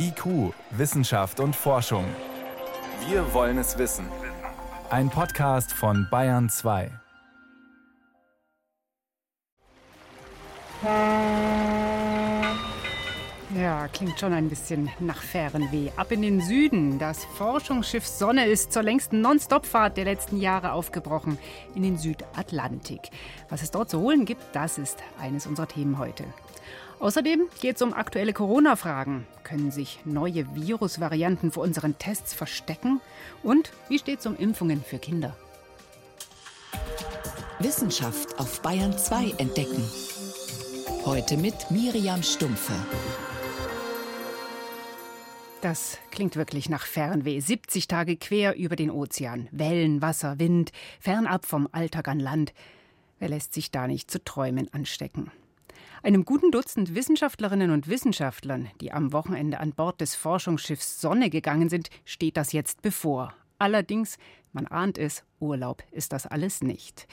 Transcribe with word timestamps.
IQ, 0.00 0.54
Wissenschaft 0.70 1.40
und 1.40 1.56
Forschung. 1.56 2.04
Wir 3.08 3.34
wollen 3.34 3.58
es 3.58 3.78
wissen. 3.78 4.06
Ein 4.90 5.10
Podcast 5.10 5.72
von 5.72 6.06
Bayern 6.08 6.48
2. 6.48 6.90
Ja, 13.56 13.88
klingt 13.88 14.20
schon 14.20 14.32
ein 14.32 14.48
bisschen 14.48 14.88
nach 15.00 15.20
Fährenweh. 15.20 15.90
Ab 15.96 16.12
in 16.12 16.22
den 16.22 16.40
Süden. 16.42 17.00
Das 17.00 17.24
Forschungsschiff 17.24 18.06
Sonne 18.06 18.46
ist 18.46 18.72
zur 18.72 18.84
längsten 18.84 19.20
Non-Stop-Fahrt 19.20 19.96
der 19.96 20.04
letzten 20.04 20.36
Jahre 20.36 20.72
aufgebrochen 20.72 21.38
in 21.74 21.82
den 21.82 21.98
Südatlantik. 21.98 23.10
Was 23.48 23.62
es 23.62 23.72
dort 23.72 23.90
zu 23.90 23.98
holen 23.98 24.26
gibt, 24.26 24.42
das 24.52 24.78
ist 24.78 25.02
eines 25.20 25.48
unserer 25.48 25.66
Themen 25.66 25.98
heute. 25.98 26.22
Außerdem 27.00 27.48
geht 27.60 27.76
es 27.76 27.82
um 27.82 27.94
aktuelle 27.94 28.32
Corona-Fragen. 28.32 29.26
Können 29.44 29.70
sich 29.70 30.00
neue 30.04 30.52
Virusvarianten 30.54 31.52
vor 31.52 31.62
unseren 31.62 31.96
Tests 31.98 32.34
verstecken? 32.34 33.00
Und 33.42 33.72
wie 33.88 33.98
steht 33.98 34.18
es 34.18 34.26
um 34.26 34.36
Impfungen 34.36 34.82
für 34.82 34.98
Kinder? 34.98 35.36
Wissenschaft 37.60 38.38
auf 38.38 38.62
Bayern 38.62 38.96
2 38.96 39.34
entdecken. 39.38 39.82
Heute 41.04 41.36
mit 41.36 41.70
Miriam 41.70 42.22
Stumpfe. 42.22 42.74
Das 45.60 45.98
klingt 46.10 46.36
wirklich 46.36 46.68
nach 46.68 46.84
Fernweh. 46.84 47.40
70 47.40 47.88
Tage 47.88 48.16
quer 48.16 48.56
über 48.56 48.76
den 48.76 48.90
Ozean. 48.90 49.48
Wellen, 49.50 50.02
Wasser, 50.02 50.38
Wind, 50.38 50.72
fernab 51.00 51.46
vom 51.46 51.68
Alltag 51.72 52.08
an 52.08 52.20
Land. 52.20 52.52
Wer 53.18 53.28
lässt 53.28 53.54
sich 53.54 53.70
da 53.70 53.86
nicht 53.86 54.10
zu 54.10 54.22
Träumen 54.22 54.72
anstecken? 54.72 55.32
Einem 56.02 56.24
guten 56.24 56.52
Dutzend 56.52 56.94
Wissenschaftlerinnen 56.94 57.72
und 57.72 57.88
Wissenschaftlern, 57.88 58.70
die 58.80 58.92
am 58.92 59.12
Wochenende 59.12 59.58
an 59.58 59.72
Bord 59.72 60.00
des 60.00 60.14
Forschungsschiffs 60.14 61.00
Sonne 61.00 61.28
gegangen 61.28 61.68
sind, 61.68 61.90
steht 62.04 62.36
das 62.36 62.52
jetzt 62.52 62.82
bevor. 62.82 63.34
Allerdings, 63.58 64.16
man 64.52 64.68
ahnt 64.68 64.96
es, 64.96 65.24
Urlaub 65.40 65.82
ist 65.90 66.12
das 66.12 66.26
alles 66.26 66.62
nicht. 66.62 67.08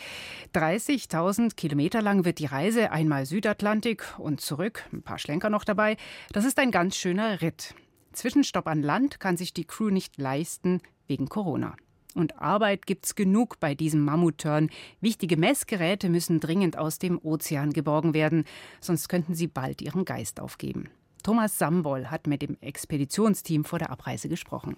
30.000 0.54 1.56
Kilometer 1.56 2.04
lang 2.04 2.26
wird 2.26 2.38
die 2.38 2.46
Reise, 2.46 2.92
einmal 2.92 3.26
Südatlantik 3.26 4.06
und 4.20 4.40
zurück, 4.40 4.88
ein 4.94 5.02
paar 5.02 5.18
Schlenker 5.18 5.50
noch 5.50 5.64
dabei. 5.64 5.98
Das 6.32 6.46
ist 6.46 6.60
ein 6.60 6.70
ganz 6.70 6.96
schöner 6.96 7.42
Ritt. 7.42 7.74
Zwischenstopp 8.14 8.68
an 8.68 8.84
Land 8.84 9.20
kann 9.20 9.36
sich 9.36 9.54
die 9.54 9.66
Crew 9.66 9.90
nicht 9.90 10.20
leisten 10.20 10.82
wegen 11.08 11.28
Corona. 11.28 11.76
Und 12.16 12.42
Arbeit 12.42 12.88
gibt's 12.88 13.14
genug 13.14 13.60
bei 13.60 13.76
diesem 13.76 14.04
Mammutturn. 14.04 14.72
Wichtige 15.02 15.38
Messgeräte 15.38 16.10
müssen 16.10 16.40
dringend 16.40 16.78
aus 16.78 16.98
dem 16.98 17.20
Ozean 17.22 17.74
geborgen 17.74 18.14
werden, 18.14 18.46
sonst 18.80 19.10
könnten 19.10 19.36
sie 19.36 19.48
bald 19.48 19.82
ihren 19.82 20.06
Geist 20.06 20.40
aufgeben. 20.40 20.90
Thomas 21.22 21.60
Sambol 21.60 22.10
hat 22.10 22.26
mit 22.26 22.42
dem 22.42 22.58
Expeditionsteam 22.62 23.66
vor 23.66 23.80
der 23.80 23.90
Abreise 23.90 24.30
gesprochen. 24.30 24.78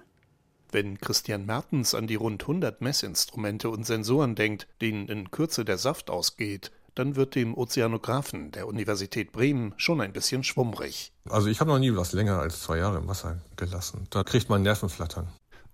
Wenn 0.72 0.98
Christian 0.98 1.46
Mertens 1.46 1.94
an 1.94 2.08
die 2.08 2.16
rund 2.16 2.44
100 2.44 2.82
Messinstrumente 2.82 3.70
und 3.70 3.86
Sensoren 3.86 4.36
denkt, 4.36 4.68
denen 4.82 5.08
in 5.08 5.32
Kürze 5.32 5.64
der 5.64 5.78
Saft 5.78 6.10
ausgeht, 6.10 6.72
dann 6.96 7.16
wird 7.16 7.36
dem 7.36 7.56
Ozeanographen 7.56 8.52
der 8.52 8.68
Universität 8.68 9.32
Bremen 9.32 9.74
schon 9.78 10.02
ein 10.02 10.14
bisschen 10.14 10.44
schwummrig. 10.44 11.14
Also 11.30 11.48
ich 11.48 11.60
habe 11.60 11.70
noch 11.70 11.80
nie 11.80 11.96
was 11.96 12.14
länger 12.14 12.40
als 12.40 12.62
zwei 12.62 12.80
Jahre 12.80 12.98
im 12.98 13.08
Wasser 13.08 13.40
gelassen. 13.56 14.08
Da 14.10 14.24
kriegt 14.24 14.50
man 14.50 14.64
Nervenflattern. 14.64 15.28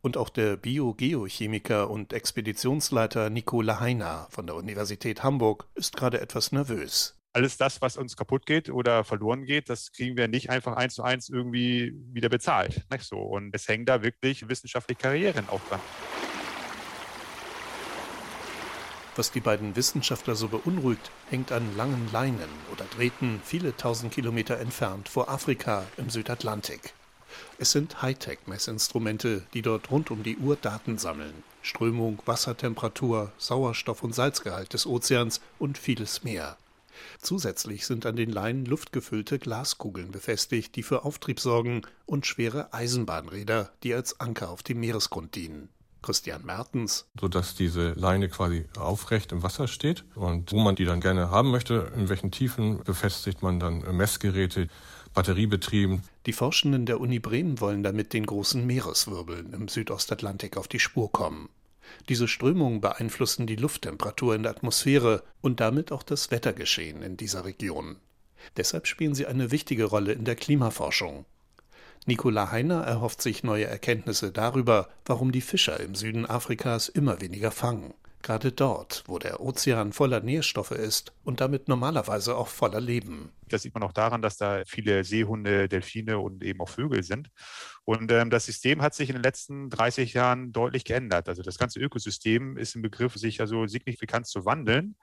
Und 0.03 0.17
auch 0.17 0.27
der 0.27 0.57
Biogeochemiker 0.57 1.89
und 1.89 2.11
Expeditionsleiter 2.11 3.29
Nicola 3.29 3.79
Heiner 3.79 4.27
von 4.31 4.45
der 4.45 4.57
Universität 4.57 5.23
Hamburg 5.23 5.65
ist 5.75 5.95
gerade 5.95 6.19
etwas 6.19 6.51
nervös. 6.51 7.17
Alles 7.31 7.55
das, 7.55 7.81
was 7.81 7.95
uns 7.95 8.17
kaputt 8.17 8.45
geht 8.45 8.69
oder 8.69 9.05
verloren 9.05 9.45
geht, 9.45 9.69
das 9.69 9.93
kriegen 9.93 10.17
wir 10.17 10.27
nicht 10.27 10.49
einfach 10.49 10.75
eins 10.75 10.95
zu 10.95 11.03
eins 11.03 11.29
irgendwie 11.29 11.93
wieder 12.11 12.27
bezahlt. 12.27 12.83
Nicht 12.91 13.05
so. 13.05 13.15
Und 13.15 13.55
es 13.55 13.65
hängen 13.69 13.85
da 13.85 14.03
wirklich 14.03 14.49
wissenschaftliche 14.49 15.01
Karrieren 15.01 15.47
auch 15.47 15.61
dran. 15.69 15.79
Was 19.15 19.31
die 19.31 19.39
beiden 19.39 19.77
Wissenschaftler 19.77 20.35
so 20.35 20.49
beunruhigt, 20.49 21.11
hängt 21.29 21.53
an 21.53 21.77
langen 21.77 22.09
Leinen 22.11 22.49
oder 22.73 22.83
Drähten 22.97 23.39
viele 23.45 23.77
tausend 23.77 24.13
Kilometer 24.13 24.59
entfernt 24.59 25.07
vor 25.07 25.29
Afrika 25.29 25.85
im 25.95 26.09
Südatlantik. 26.09 26.93
Es 27.57 27.71
sind 27.71 28.01
Hightech-Messinstrumente, 28.01 29.43
die 29.53 29.61
dort 29.61 29.91
rund 29.91 30.11
um 30.11 30.23
die 30.23 30.37
Uhr 30.37 30.55
Daten 30.55 30.97
sammeln. 30.97 31.33
Strömung, 31.61 32.21
Wassertemperatur, 32.25 33.31
Sauerstoff- 33.37 34.03
und 34.03 34.13
Salzgehalt 34.13 34.73
des 34.73 34.85
Ozeans 34.85 35.41
und 35.59 35.77
vieles 35.77 36.23
mehr. 36.23 36.57
Zusätzlich 37.21 37.85
sind 37.85 38.05
an 38.05 38.15
den 38.15 38.31
Leinen 38.31 38.65
luftgefüllte 38.65 39.39
Glaskugeln 39.39 40.11
befestigt, 40.11 40.75
die 40.75 40.83
für 40.83 41.05
Auftrieb 41.05 41.39
sorgen, 41.39 41.81
und 42.05 42.25
schwere 42.25 42.73
Eisenbahnräder, 42.73 43.71
die 43.83 43.93
als 43.93 44.19
Anker 44.19 44.49
auf 44.49 44.63
dem 44.63 44.79
Meeresgrund 44.79 45.35
dienen. 45.35 45.69
Christian 46.03 46.45
Mertens. 46.45 47.07
Sodass 47.19 47.55
diese 47.55 47.93
Leine 47.93 48.27
quasi 48.29 48.65
aufrecht 48.77 49.31
im 49.31 49.41
Wasser 49.41 49.67
steht. 49.67 50.03
Und 50.15 50.51
wo 50.51 50.59
man 50.59 50.75
die 50.75 50.85
dann 50.85 50.99
gerne 50.99 51.31
haben 51.31 51.49
möchte, 51.49 51.91
in 51.95 52.09
welchen 52.09 52.29
Tiefen, 52.29 52.83
befestigt 52.83 53.41
man 53.41 53.59
dann 53.59 53.79
Messgeräte, 53.95 54.67
batteriebetrieben. 55.13 56.03
Die 56.25 56.33
Forschenden 56.33 56.85
der 56.85 56.99
Uni 56.99 57.19
Bremen 57.19 57.59
wollen 57.59 57.83
damit 57.83 58.13
den 58.13 58.25
großen 58.25 58.65
Meereswirbeln 58.65 59.53
im 59.53 59.67
Südostatlantik 59.67 60.57
auf 60.57 60.67
die 60.67 60.79
Spur 60.79 61.11
kommen. 61.11 61.49
Diese 62.09 62.27
Strömungen 62.27 62.81
beeinflussen 62.81 63.47
die 63.47 63.55
Lufttemperatur 63.55 64.35
in 64.35 64.43
der 64.43 64.51
Atmosphäre 64.51 65.23
und 65.41 65.59
damit 65.59 65.91
auch 65.91 66.03
das 66.03 66.31
Wettergeschehen 66.31 67.01
in 67.01 67.17
dieser 67.17 67.45
Region. 67.45 67.97
Deshalb 68.57 68.87
spielen 68.87 69.15
sie 69.15 69.25
eine 69.25 69.51
wichtige 69.51 69.85
Rolle 69.85 70.13
in 70.13 70.25
der 70.25 70.35
Klimaforschung. 70.35 71.25
Nicola 72.05 72.51
Heiner 72.51 72.81
erhofft 72.81 73.21
sich 73.21 73.43
neue 73.43 73.65
Erkenntnisse 73.65 74.31
darüber, 74.31 74.89
warum 75.05 75.31
die 75.31 75.41
Fischer 75.41 75.79
im 75.79 75.95
Süden 75.95 76.25
Afrikas 76.25 76.89
immer 76.89 77.21
weniger 77.21 77.51
fangen. 77.51 77.93
Gerade 78.23 78.53
dort, 78.53 79.03
wo 79.05 79.19
der 79.19 79.41
Ozean 79.41 79.91
voller 79.91 80.21
Nährstoffe 80.21 80.71
ist 80.71 81.13
und 81.25 81.41
damit 81.41 81.67
normalerweise 81.67 82.37
auch 82.37 82.47
voller 82.47 82.79
Leben. 82.79 83.33
Das 83.49 83.63
sieht 83.63 83.73
man 83.73 83.83
auch 83.83 83.91
daran, 83.91 84.21
dass 84.21 84.37
da 84.37 84.63
viele 84.65 85.03
Seehunde, 85.03 85.67
Delfine 85.67 86.17
und 86.19 86.41
eben 86.41 86.61
auch 86.61 86.69
Vögel 86.69 87.03
sind. 87.03 87.29
Und 87.83 88.09
ähm, 88.13 88.29
das 88.29 88.45
System 88.45 88.81
hat 88.81 88.95
sich 88.95 89.09
in 89.09 89.17
den 89.17 89.23
letzten 89.23 89.69
30 89.69 90.13
Jahren 90.13 90.53
deutlich 90.53 90.85
geändert. 90.85 91.27
Also 91.27 91.43
das 91.43 91.57
ganze 91.57 91.81
Ökosystem 91.81 92.55
ist 92.55 92.75
im 92.75 92.81
Begriff, 92.81 93.15
sich 93.15 93.41
also 93.41 93.67
signifikant 93.67 94.25
zu 94.25 94.45
wandeln. 94.45 94.95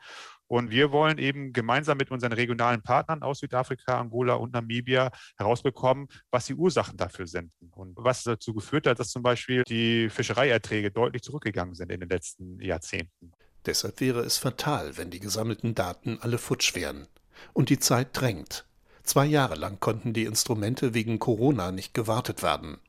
Und 0.51 0.73
wir 0.73 0.91
wollen 0.91 1.19
eben 1.19 1.53
gemeinsam 1.53 1.97
mit 1.97 2.11
unseren 2.11 2.33
regionalen 2.33 2.83
Partnern 2.83 3.23
aus 3.23 3.39
Südafrika, 3.39 4.01
Angola 4.01 4.35
und 4.35 4.53
Namibia 4.53 5.13
herausbekommen, 5.37 6.09
was 6.33 6.47
die 6.47 6.55
Ursachen 6.55 6.97
dafür 6.97 7.29
sind 7.29 7.53
und 7.71 7.97
was 7.97 8.25
dazu 8.25 8.53
geführt 8.53 8.89
hat, 8.89 8.99
dass 8.99 9.11
zum 9.11 9.23
Beispiel 9.23 9.63
die 9.63 10.11
Fischereierträge 10.11 10.91
deutlich 10.91 11.23
zurückgegangen 11.23 11.77
sind 11.77 11.93
in 11.93 12.01
den 12.01 12.09
letzten 12.09 12.61
Jahrzehnten. 12.61 13.31
Deshalb 13.65 14.01
wäre 14.01 14.23
es 14.23 14.39
fatal, 14.39 14.97
wenn 14.97 15.11
die 15.11 15.21
gesammelten 15.21 15.77
Daten 15.77 16.19
alle 16.21 16.37
futsch 16.37 16.75
wären. 16.75 17.07
Und 17.53 17.69
die 17.69 17.79
Zeit 17.79 18.09
drängt. 18.13 18.67
Zwei 19.05 19.27
Jahre 19.27 19.55
lang 19.55 19.79
konnten 19.79 20.15
die 20.15 20.25
Instrumente 20.25 20.95
wegen 20.95 21.21
Corona 21.21 21.71
nicht 21.71 21.95
gewartet 21.95 22.43
werden. 22.43 22.81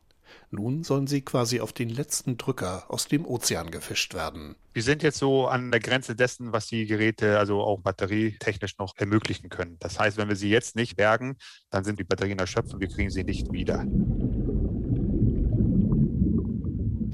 Nun 0.54 0.84
sollen 0.84 1.08
sie 1.08 1.22
quasi 1.22 1.62
auf 1.62 1.72
den 1.72 1.88
letzten 1.88 2.38
Drücker 2.38 2.84
aus 2.90 3.08
dem 3.08 3.26
Ozean 3.26 3.72
gefischt 3.72 4.14
werden. 4.14 4.58
Wir 4.74 4.84
sind 4.84 5.02
jetzt 5.02 5.18
so 5.18 5.48
an 5.48 5.72
der 5.72 5.80
Grenze 5.80 6.14
dessen, 6.14 6.52
was 6.52 6.68
die 6.68 6.86
Geräte 6.86 7.40
also 7.40 7.62
auch 7.62 7.80
batterietechnisch 7.80 8.78
noch 8.78 8.94
ermöglichen 8.98 9.48
können. 9.48 9.78
Das 9.80 9.98
heißt, 9.98 10.18
wenn 10.18 10.28
wir 10.28 10.36
sie 10.36 10.50
jetzt 10.50 10.76
nicht 10.76 10.98
bergen, 10.98 11.38
dann 11.70 11.86
sind 11.86 12.00
die 12.00 12.04
Batterien 12.04 12.38
erschöpft 12.38 12.74
und 12.74 12.82
wir 12.82 12.90
kriegen 12.90 13.10
sie 13.10 13.24
nicht 13.24 13.54
wieder. 13.54 13.86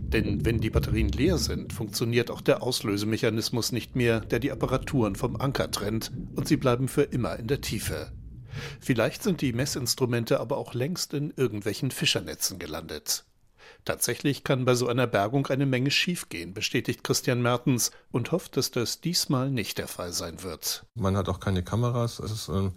Denn 0.08 0.44
wenn 0.44 0.60
die 0.60 0.72
Batterien 0.72 1.10
leer 1.10 1.38
sind, 1.38 1.74
funktioniert 1.74 2.32
auch 2.32 2.42
der 2.42 2.64
Auslösemechanismus 2.64 3.72
nicht 3.72 3.96
mehr, 3.96 4.20
der 4.22 4.40
die 4.40 4.52
Apparaturen 4.52 5.16
vom 5.16 5.36
Anker 5.36 5.70
trennt, 5.70 6.12
und 6.36 6.48
sie 6.48 6.58
bleiben 6.58 6.88
für 6.88 7.04
immer 7.04 7.38
in 7.38 7.46
der 7.46 7.62
Tiefe. 7.62 8.12
Vielleicht 8.80 9.24
sind 9.24 9.42
die 9.42 9.54
Messinstrumente 9.54 10.40
aber 10.40 10.58
auch 10.58 10.74
längst 10.74 11.14
in 11.14 11.34
irgendwelchen 11.36 11.92
Fischernetzen 11.92 12.60
gelandet. 12.60 13.26
Tatsächlich 13.86 14.44
kann 14.44 14.66
bei 14.66 14.76
so 14.76 14.88
einer 14.88 15.08
Bergung 15.08 15.48
eine 15.48 15.66
Menge 15.66 15.92
schiefgehen, 15.92 16.54
bestätigt 16.54 17.04
Christian 17.04 17.42
Mertens 17.42 17.92
und 18.12 18.32
hofft, 18.32 18.58
dass 18.58 18.70
das 18.72 19.00
diesmal 19.00 19.50
nicht 19.50 19.78
der 19.78 19.88
Fall 19.88 20.12
sein 20.12 20.44
wird. 20.44 20.86
Man 20.96 21.16
hat 21.16 21.30
auch 21.30 21.40
keine 21.40 21.64
Kameras. 21.64 22.20
Es 22.20 22.32
ist 22.32 22.50
äh, 22.50 22.70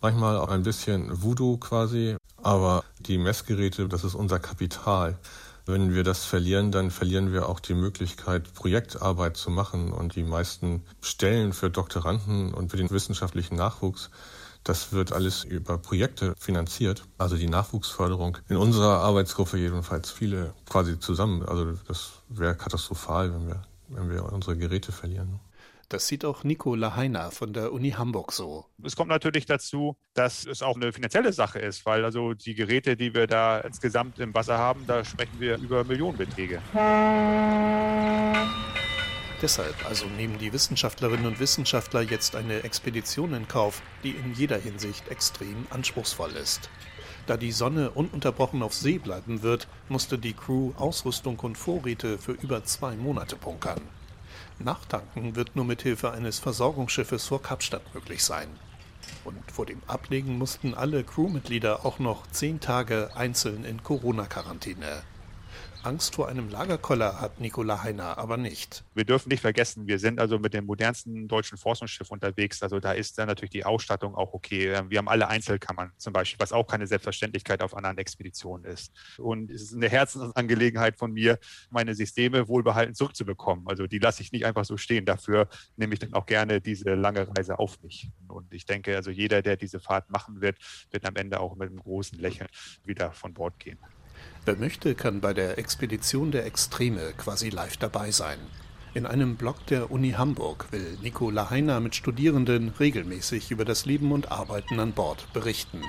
manchmal 0.00 0.36
auch 0.38 0.48
ein 0.48 0.64
bisschen 0.64 1.22
Voodoo 1.22 1.58
quasi. 1.58 2.16
Aber 2.42 2.84
die 2.98 3.18
Messgeräte, 3.18 3.88
das 3.88 4.04
ist 4.04 4.14
unser 4.14 4.38
Kapital. 4.38 5.18
Wenn 5.66 5.94
wir 5.94 6.04
das 6.04 6.24
verlieren, 6.24 6.70
dann 6.70 6.90
verlieren 6.90 7.32
wir 7.32 7.48
auch 7.48 7.60
die 7.60 7.74
Möglichkeit, 7.74 8.52
Projektarbeit 8.54 9.36
zu 9.36 9.50
machen. 9.50 9.92
Und 9.92 10.16
die 10.16 10.22
meisten 10.22 10.84
Stellen 11.00 11.52
für 11.52 11.70
Doktoranden 11.70 12.54
und 12.54 12.70
für 12.70 12.76
den 12.76 12.90
wissenschaftlichen 12.90 13.56
Nachwuchs 13.56 14.10
das 14.66 14.92
wird 14.92 15.12
alles 15.12 15.44
über 15.44 15.78
Projekte 15.78 16.34
finanziert, 16.36 17.04
also 17.18 17.36
die 17.36 17.48
Nachwuchsförderung. 17.48 18.38
In 18.48 18.56
unserer 18.56 18.98
Arbeitsgruppe 18.98 19.56
jedenfalls 19.58 20.10
viele 20.10 20.54
quasi 20.68 20.98
zusammen. 20.98 21.44
Also 21.44 21.72
das 21.86 22.22
wäre 22.28 22.56
katastrophal, 22.56 23.32
wenn 23.32 23.46
wir, 23.46 23.62
wenn 23.88 24.10
wir 24.10 24.32
unsere 24.32 24.56
Geräte 24.56 24.90
verlieren. 24.90 25.38
Das 25.88 26.08
sieht 26.08 26.24
auch 26.24 26.42
Nico 26.42 26.74
Lahaina 26.74 27.30
von 27.30 27.52
der 27.52 27.72
Uni 27.72 27.92
Hamburg 27.92 28.32
so. 28.32 28.64
Es 28.82 28.96
kommt 28.96 29.08
natürlich 29.08 29.46
dazu, 29.46 29.96
dass 30.14 30.44
es 30.44 30.60
auch 30.60 30.74
eine 30.74 30.92
finanzielle 30.92 31.32
Sache 31.32 31.60
ist, 31.60 31.86
weil 31.86 32.04
also 32.04 32.34
die 32.34 32.56
Geräte, 32.56 32.96
die 32.96 33.14
wir 33.14 33.28
da 33.28 33.60
insgesamt 33.60 34.18
im 34.18 34.34
Wasser 34.34 34.58
haben, 34.58 34.84
da 34.88 35.04
sprechen 35.04 35.38
wir 35.38 35.58
über 35.58 35.84
Millionenbeträge. 35.84 36.60
Deshalb 39.42 39.84
also 39.84 40.06
nehmen 40.06 40.38
die 40.38 40.52
Wissenschaftlerinnen 40.52 41.26
und 41.26 41.40
Wissenschaftler 41.40 42.00
jetzt 42.00 42.36
eine 42.36 42.62
Expedition 42.62 43.34
in 43.34 43.46
Kauf, 43.46 43.82
die 44.02 44.12
in 44.12 44.34
jeder 44.34 44.56
Hinsicht 44.56 45.08
extrem 45.08 45.66
anspruchsvoll 45.68 46.32
ist. 46.32 46.70
Da 47.26 47.36
die 47.36 47.52
Sonne 47.52 47.90
ununterbrochen 47.90 48.62
auf 48.62 48.72
See 48.72 48.98
bleiben 48.98 49.42
wird, 49.42 49.68
musste 49.88 50.18
die 50.18 50.32
Crew 50.32 50.72
Ausrüstung 50.76 51.38
und 51.40 51.58
Vorräte 51.58 52.18
für 52.18 52.32
über 52.32 52.64
zwei 52.64 52.96
Monate 52.96 53.36
bunkern. 53.36 53.80
Nachtanken 54.58 55.36
wird 55.36 55.54
nur 55.54 55.66
mit 55.66 55.82
Hilfe 55.82 56.12
eines 56.12 56.38
Versorgungsschiffes 56.38 57.26
vor 57.26 57.42
Kapstadt 57.42 57.94
möglich 57.94 58.24
sein. 58.24 58.48
Und 59.24 59.50
vor 59.52 59.66
dem 59.66 59.82
Ablegen 59.86 60.38
mussten 60.38 60.74
alle 60.74 61.04
Crewmitglieder 61.04 61.84
auch 61.84 61.98
noch 61.98 62.26
zehn 62.28 62.60
Tage 62.60 63.10
einzeln 63.14 63.64
in 63.64 63.82
Corona-Quarantäne. 63.82 65.02
Angst 65.86 66.16
vor 66.16 66.26
einem 66.26 66.48
Lagerkoller 66.48 67.20
hat 67.20 67.38
Nikola 67.38 67.84
Heiner 67.84 68.18
aber 68.18 68.36
nicht. 68.36 68.82
Wir 68.94 69.04
dürfen 69.04 69.28
nicht 69.28 69.40
vergessen, 69.40 69.86
wir 69.86 70.00
sind 70.00 70.18
also 70.18 70.40
mit 70.40 70.52
dem 70.52 70.66
modernsten 70.66 71.28
deutschen 71.28 71.56
Forschungsschiff 71.56 72.10
unterwegs. 72.10 72.60
Also 72.64 72.80
da 72.80 72.90
ist 72.90 73.16
dann 73.18 73.28
natürlich 73.28 73.52
die 73.52 73.64
Ausstattung 73.64 74.16
auch 74.16 74.34
okay. 74.34 74.82
Wir 74.88 74.98
haben 74.98 75.08
alle 75.08 75.28
Einzelkammern 75.28 75.92
zum 75.96 76.12
Beispiel, 76.12 76.40
was 76.40 76.52
auch 76.52 76.66
keine 76.66 76.88
Selbstverständlichkeit 76.88 77.62
auf 77.62 77.76
anderen 77.76 77.98
Expeditionen 77.98 78.64
ist. 78.64 78.90
Und 79.16 79.48
es 79.52 79.62
ist 79.62 79.74
eine 79.74 79.88
Herzensangelegenheit 79.88 80.96
von 80.96 81.12
mir, 81.12 81.38
meine 81.70 81.94
Systeme 81.94 82.48
wohlbehalten 82.48 82.96
zurückzubekommen. 82.96 83.68
Also 83.68 83.86
die 83.86 84.00
lasse 84.00 84.22
ich 84.22 84.32
nicht 84.32 84.44
einfach 84.44 84.64
so 84.64 84.76
stehen. 84.76 85.04
Dafür 85.04 85.48
nehme 85.76 85.94
ich 85.94 86.00
dann 86.00 86.14
auch 86.14 86.26
gerne 86.26 86.60
diese 86.60 86.94
lange 86.94 87.28
Reise 87.28 87.60
auf 87.60 87.80
mich. 87.84 88.10
Und 88.26 88.52
ich 88.52 88.66
denke, 88.66 88.96
also 88.96 89.12
jeder, 89.12 89.40
der 89.40 89.56
diese 89.56 89.78
Fahrt 89.78 90.10
machen 90.10 90.40
wird, 90.40 90.58
wird 90.90 91.06
am 91.06 91.14
Ende 91.14 91.38
auch 91.38 91.54
mit 91.54 91.68
einem 91.68 91.78
großen 91.78 92.18
Lächeln 92.18 92.48
wieder 92.82 93.12
von 93.12 93.32
Bord 93.32 93.60
gehen. 93.60 93.78
Wer 94.46 94.56
möchte, 94.56 94.94
kann 94.94 95.20
bei 95.20 95.34
der 95.34 95.58
Expedition 95.58 96.30
der 96.30 96.46
Extreme 96.46 97.12
quasi 97.18 97.50
live 97.50 97.78
dabei 97.78 98.12
sein. 98.12 98.38
In 98.94 99.04
einem 99.04 99.34
Blog 99.34 99.66
der 99.66 99.90
Uni 99.90 100.12
Hamburg 100.12 100.68
will 100.70 100.96
Nico 101.02 101.30
Lahaina 101.30 101.80
mit 101.80 101.96
Studierenden 101.96 102.68
regelmäßig 102.68 103.50
über 103.50 103.64
das 103.64 103.86
Leben 103.86 104.12
und 104.12 104.30
Arbeiten 104.30 104.78
an 104.78 104.92
Bord 104.92 105.26
berichten. 105.32 105.82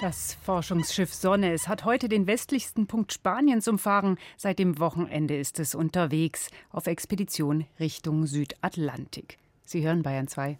Das 0.00 0.38
Forschungsschiff 0.42 1.12
Sonne, 1.12 1.52
es 1.52 1.68
hat 1.68 1.84
heute 1.84 2.08
den 2.08 2.26
westlichsten 2.26 2.86
Punkt 2.86 3.12
Spaniens 3.12 3.68
umfahren. 3.68 4.16
Seit 4.38 4.58
dem 4.58 4.78
Wochenende 4.78 5.36
ist 5.36 5.58
es 5.58 5.74
unterwegs 5.74 6.48
auf 6.70 6.86
Expedition 6.86 7.66
Richtung 7.78 8.26
Südatlantik. 8.26 9.36
Sie 9.66 9.86
hören 9.86 10.02
Bayern 10.02 10.26
2. 10.26 10.58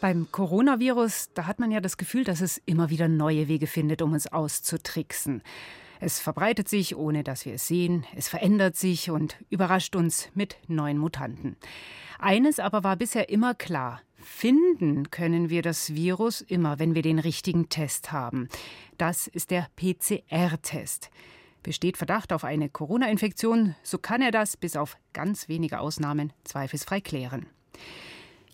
Beim 0.00 0.28
Coronavirus, 0.30 1.30
da 1.34 1.46
hat 1.46 1.58
man 1.58 1.72
ja 1.72 1.80
das 1.80 1.96
Gefühl, 1.96 2.22
dass 2.22 2.40
es 2.40 2.58
immer 2.66 2.88
wieder 2.88 3.08
neue 3.08 3.48
Wege 3.48 3.66
findet, 3.66 4.00
um 4.00 4.12
uns 4.12 4.28
auszutricksen. 4.28 5.42
Es 5.98 6.20
verbreitet 6.20 6.68
sich, 6.68 6.94
ohne 6.94 7.24
dass 7.24 7.44
wir 7.44 7.54
es 7.54 7.66
sehen, 7.66 8.06
es 8.14 8.28
verändert 8.28 8.76
sich 8.76 9.10
und 9.10 9.36
überrascht 9.50 9.96
uns 9.96 10.28
mit 10.34 10.56
neuen 10.68 10.98
Mutanten. 10.98 11.56
Eines 12.20 12.60
aber 12.60 12.84
war 12.84 12.94
bisher 12.94 13.28
immer 13.28 13.54
klar. 13.54 14.00
Finden 14.16 15.10
können 15.10 15.50
wir 15.50 15.62
das 15.62 15.94
Virus 15.94 16.42
immer, 16.42 16.78
wenn 16.78 16.94
wir 16.94 17.02
den 17.02 17.18
richtigen 17.18 17.68
Test 17.68 18.12
haben. 18.12 18.48
Das 18.98 19.26
ist 19.26 19.50
der 19.50 19.66
PCR-Test. 19.74 21.10
Besteht 21.64 21.96
Verdacht 21.96 22.32
auf 22.32 22.44
eine 22.44 22.68
Corona-Infektion, 22.68 23.74
so 23.82 23.98
kann 23.98 24.22
er 24.22 24.30
das 24.30 24.56
bis 24.56 24.76
auf 24.76 24.96
ganz 25.12 25.48
wenige 25.48 25.80
Ausnahmen 25.80 26.32
zweifelsfrei 26.44 27.00
klären. 27.00 27.46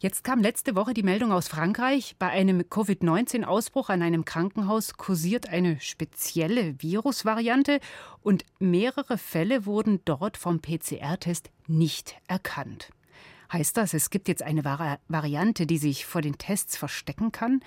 Jetzt 0.04 0.22
kam 0.22 0.42
letzte 0.42 0.76
Woche 0.76 0.92
die 0.92 1.02
Meldung 1.02 1.32
aus 1.32 1.48
Frankreich, 1.48 2.16
bei 2.18 2.28
einem 2.28 2.68
Covid-19-Ausbruch 2.68 3.88
an 3.88 4.02
einem 4.02 4.26
Krankenhaus 4.26 4.98
kursiert 4.98 5.48
eine 5.48 5.80
spezielle 5.80 6.74
Virusvariante 6.78 7.80
und 8.20 8.44
mehrere 8.58 9.16
Fälle 9.16 9.64
wurden 9.64 10.02
dort 10.04 10.36
vom 10.36 10.60
PCR-Test 10.60 11.48
nicht 11.68 12.16
erkannt. 12.28 12.90
Heißt 13.50 13.78
das, 13.78 13.94
es 13.94 14.10
gibt 14.10 14.28
jetzt 14.28 14.42
eine 14.42 14.62
Vari 14.62 14.96
Variante, 15.08 15.66
die 15.66 15.78
sich 15.78 16.04
vor 16.04 16.20
den 16.20 16.36
Tests 16.36 16.76
verstecken 16.76 17.32
kann? 17.32 17.60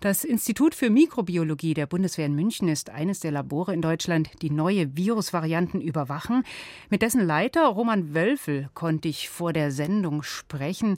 Das 0.00 0.24
Institut 0.24 0.74
für 0.74 0.88
Mikrobiologie 0.88 1.74
der 1.74 1.86
Bundeswehr 1.86 2.24
in 2.24 2.34
München 2.34 2.68
ist 2.68 2.88
eines 2.88 3.20
der 3.20 3.32
Labore 3.32 3.74
in 3.74 3.82
Deutschland, 3.82 4.30
die 4.40 4.50
neue 4.50 4.96
Virusvarianten 4.96 5.82
überwachen. 5.82 6.42
Mit 6.88 7.02
dessen 7.02 7.20
Leiter 7.20 7.66
Roman 7.66 8.14
Wölfel 8.14 8.70
konnte 8.72 9.08
ich 9.08 9.28
vor 9.28 9.52
der 9.52 9.70
Sendung 9.70 10.22
sprechen 10.22 10.96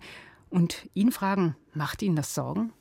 und 0.50 0.88
ihn 0.94 1.12
fragen, 1.12 1.56
macht 1.74 2.02
Ihnen 2.02 2.16
das 2.16 2.34
Sorgen? 2.34 2.72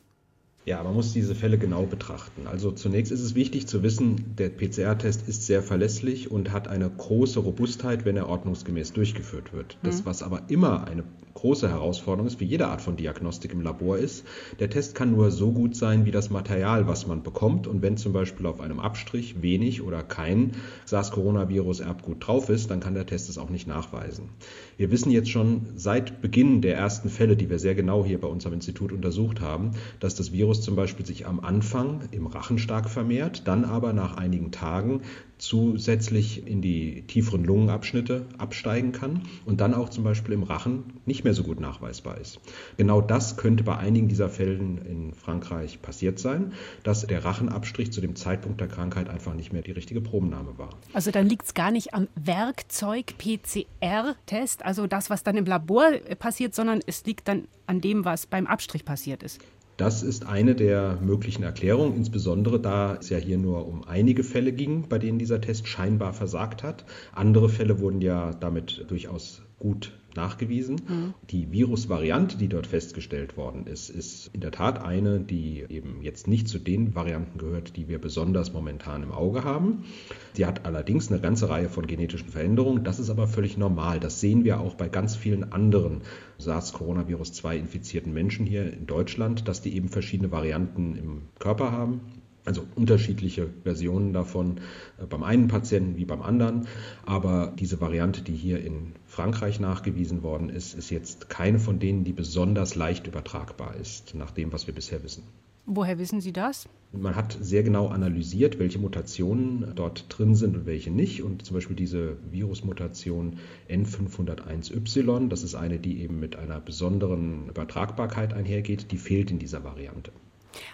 Ja, 0.68 0.84
man 0.84 0.96
muss 0.96 1.14
diese 1.14 1.34
Fälle 1.34 1.58
genau 1.58 1.86
betrachten. 1.86 2.46
Also 2.46 2.72
zunächst 2.72 3.14
ist 3.14 3.22
es 3.22 3.36
wichtig 3.36 3.68
zu 3.68 3.84
wissen, 3.84 4.36
der 4.38 4.50
PCR-Test 4.50 5.26
ist 5.26 5.46
sehr 5.46 5.64
verlässlich 5.64 6.30
und 6.30 6.52
hat 6.52 6.68
eine 6.68 6.90
große 6.90 7.40
Robustheit, 7.40 8.04
wenn 8.04 8.18
er 8.18 8.28
ordnungsgemäß 8.28 8.92
durchgeführt 8.92 9.54
wird. 9.54 9.78
Das, 9.82 10.02
mhm. 10.02 10.08
was 10.08 10.24
aber 10.24 10.42
immer 10.50 10.86
eine 10.86 11.06
große 11.38 11.70
Herausforderung 11.70 12.26
ist, 12.26 12.40
wie 12.40 12.46
jede 12.46 12.68
Art 12.68 12.82
von 12.82 12.98
Diagnostik 12.98 13.54
im 13.54 13.62
Labor 13.62 13.98
ist. 13.98 14.26
Der 14.60 14.72
Test 14.72 14.96
kann 14.96 15.12
nur 15.12 15.30
so 15.30 15.52
gut 15.52 15.76
sein 15.76 16.06
wie 16.06 16.12
das 16.12 16.32
Material, 16.32 16.88
was 16.88 17.06
man 17.06 17.22
bekommt. 17.22 17.68
Und 17.68 17.84
wenn 17.84 17.96
zum 17.96 18.12
Beispiel 18.12 18.48
auf 18.48 18.60
einem 18.60 18.80
Abstrich 18.80 19.42
wenig 19.42 19.84
oder 19.84 20.02
kein 20.02 20.54
SARS-Coronavirus-Erbgut 20.86 22.26
drauf 22.26 22.50
ist, 22.50 22.72
dann 22.72 22.80
kann 22.80 22.96
der 22.96 23.06
Test 23.06 23.30
es 23.30 23.38
auch 23.38 23.52
nicht 23.52 23.68
nachweisen. 23.68 24.30
Wir 24.78 24.90
wissen 24.90 25.12
jetzt 25.12 25.30
schon 25.30 25.68
seit 25.76 26.22
Beginn 26.22 26.62
der 26.62 26.76
ersten 26.76 27.10
Fälle, 27.10 27.38
die 27.38 27.52
wir 27.52 27.60
sehr 27.60 27.76
genau 27.76 28.04
hier 28.04 28.20
bei 28.20 28.28
uns 28.28 28.48
am 28.48 28.54
Institut 28.54 28.92
untersucht 28.92 29.40
haben, 29.40 29.72
dass 30.00 30.16
das 30.16 30.32
Virus 30.32 30.57
zum 30.62 30.76
Beispiel 30.76 31.06
sich 31.06 31.26
am 31.28 31.40
Anfang 31.40 32.02
im 32.12 32.28
Rachen 32.28 32.60
stark 32.60 32.90
vermehrt, 32.90 33.48
dann 33.48 33.66
aber 33.66 33.94
nach 33.94 34.18
einigen 34.18 34.52
Tagen 34.52 35.02
zusätzlich 35.38 36.48
in 36.48 36.62
die 36.62 37.04
tieferen 37.04 37.44
Lungenabschnitte 37.44 38.26
absteigen 38.38 38.92
kann 38.92 39.22
und 39.46 39.62
dann 39.62 39.74
auch 39.74 39.90
zum 39.90 40.04
Beispiel 40.04 40.34
im 40.34 40.44
Rachen 40.44 40.94
nicht 41.06 41.24
mehr 41.24 41.34
so 41.34 41.44
gut 41.44 41.60
nachweisbar 41.60 42.18
ist. 42.18 42.40
Genau 42.78 43.02
das 43.02 43.38
könnte 43.38 43.64
bei 43.64 43.78
einigen 43.78 44.08
dieser 44.08 44.30
Fällen 44.30 44.80
in 44.86 45.14
Frankreich 45.14 45.82
passiert 45.82 46.20
sein, 46.20 46.54
dass 46.84 47.06
der 47.06 47.24
Rachenabstrich 47.24 47.92
zu 47.92 48.02
dem 48.02 48.16
Zeitpunkt 48.16 48.60
der 48.60 48.68
Krankheit 48.68 49.10
einfach 49.10 49.36
nicht 49.36 49.54
mehr 49.54 49.62
die 49.62 49.72
richtige 49.72 50.02
Probennahme 50.02 50.58
war. 50.58 50.70
Also 50.94 51.12
dann 51.12 51.30
liegt 51.30 51.46
es 51.46 51.54
gar 51.54 51.72
nicht 51.72 51.94
am 51.94 52.08
Werkzeug 52.16 53.14
PCR-Test, 53.18 54.66
also 54.66 54.88
das, 54.88 55.10
was 55.10 55.24
dann 55.24 55.38
im 55.38 55.46
Labor 55.46 55.92
passiert, 56.18 56.56
sondern 56.56 56.80
es 56.88 57.06
liegt 57.06 57.28
dann 57.28 57.48
an 57.68 57.82
dem, 57.82 58.06
was 58.06 58.26
beim 58.26 58.48
Abstrich 58.48 58.86
passiert 58.86 59.22
ist. 59.22 59.40
Das 59.78 60.02
ist 60.02 60.26
eine 60.26 60.56
der 60.56 60.98
möglichen 61.02 61.44
Erklärungen, 61.44 61.96
insbesondere 61.96 62.60
da 62.60 62.96
es 62.96 63.10
ja 63.10 63.18
hier 63.20 63.38
nur 63.38 63.68
um 63.68 63.84
einige 63.84 64.24
Fälle 64.24 64.52
ging, 64.52 64.90
bei 64.90 64.98
denen 64.98 65.20
dieser 65.20 65.40
Test 65.40 65.68
scheinbar 65.68 66.14
versagt 66.14 66.64
hat. 66.64 66.84
Andere 67.14 67.48
Fälle 67.48 67.80
wurden 67.80 68.02
ja 68.02 68.32
damit 68.32 68.86
durchaus 68.88 69.44
gut 69.60 69.92
nachgewiesen. 70.16 70.82
Mhm. 70.88 71.14
Die 71.30 71.52
Virusvariante, 71.52 72.38
die 72.38 72.50
dort 72.50 72.68
festgestellt 72.68 73.38
worden 73.38 73.68
ist, 73.68 73.90
ist 73.90 74.32
in 74.34 74.42
der 74.42 74.52
Tat 74.52 74.84
eine, 74.84 75.20
die 75.20 75.64
eben 75.70 76.02
jetzt 76.02 76.28
nicht 76.28 76.50
zu 76.50 76.60
den 76.60 76.96
Varianten 76.96 77.38
gehört, 77.38 77.78
die 77.78 77.88
wir 77.88 78.00
besonders 78.00 78.52
momentan 78.52 79.04
im 79.04 79.12
Auge 79.12 79.44
haben. 79.44 79.86
Sie 80.34 80.46
hat 80.46 80.66
allerdings 80.66 81.10
eine 81.10 81.22
ganze 81.22 81.50
Reihe 81.50 81.70
von 81.70 81.88
genetischen 81.88 82.30
Veränderungen. 82.30 82.84
Das 82.84 83.00
ist 83.00 83.10
aber 83.10 83.28
völlig 83.28 83.58
normal. 83.58 84.00
Das 84.00 84.20
sehen 84.20 84.44
wir 84.44 84.60
auch 84.60 84.76
bei 84.76 84.90
ganz 84.90 85.16
vielen 85.16 85.54
anderen 85.54 86.02
SARS-Coronavirus-2 86.40 87.56
infizierten 87.58 88.14
Menschen 88.14 88.46
hier 88.46 88.74
in 88.74 88.88
Deutschland, 88.88 89.48
dass 89.48 89.62
die 89.62 89.76
eben 89.76 89.90
verschiedene 89.90 90.32
Varianten 90.32 90.96
im 90.96 91.22
Körper 91.40 91.72
haben 91.72 92.02
also 92.48 92.66
unterschiedliche 92.76 93.50
Versionen 93.64 94.14
davon 94.14 94.62
äh, 95.00 95.06
beim 95.06 95.24
einen 95.24 95.50
Patienten 95.50 95.98
wie 95.98 96.06
beim 96.06 96.22
anderen. 96.22 96.68
Aber 97.06 97.54
diese 97.60 97.82
Variante, 97.82 98.22
die 98.22 98.36
hier 98.36 98.64
in 98.64 98.94
Frankreich 99.06 99.60
nachgewiesen 99.60 100.24
worden 100.24 100.50
ist, 100.50 100.74
ist 100.74 100.90
jetzt 100.90 101.30
keine 101.30 101.60
von 101.60 101.80
denen, 101.80 102.06
die 102.06 102.14
besonders 102.14 102.76
leicht 102.76 103.06
übertragbar 103.06 103.76
ist, 103.76 104.16
nach 104.16 104.32
dem, 104.32 104.54
was 104.54 104.66
wir 104.66 104.74
bisher 104.74 105.04
wissen. 105.04 105.24
Woher 105.70 106.00
wissen 106.00 106.22
Sie 106.22 106.32
das? 106.32 106.70
Man 106.94 107.18
hat 107.18 107.38
sehr 107.42 107.62
genau 107.62 107.90
analysiert, 107.90 108.58
welche 108.58 108.80
Mutationen 108.80 109.74
dort 109.76 110.06
drin 110.08 110.34
sind 110.34 110.56
und 110.56 110.66
welche 110.66 110.92
nicht. 110.92 111.24
Und 111.24 111.46
zum 111.46 111.56
Beispiel 111.56 111.76
diese 111.76 112.16
Virusmutation 112.32 113.40
N501Y, 113.70 115.28
das 115.28 115.44
ist 115.44 115.56
eine, 115.56 115.80
die 115.80 116.02
eben 116.02 116.22
mit 116.22 116.38
einer 116.38 116.62
besonderen 116.62 117.50
Übertragbarkeit 117.50 118.34
einhergeht, 118.34 118.94
die 118.94 118.98
fehlt 118.98 119.30
in 119.30 119.40
dieser 119.40 119.66
Variante. 119.66 120.14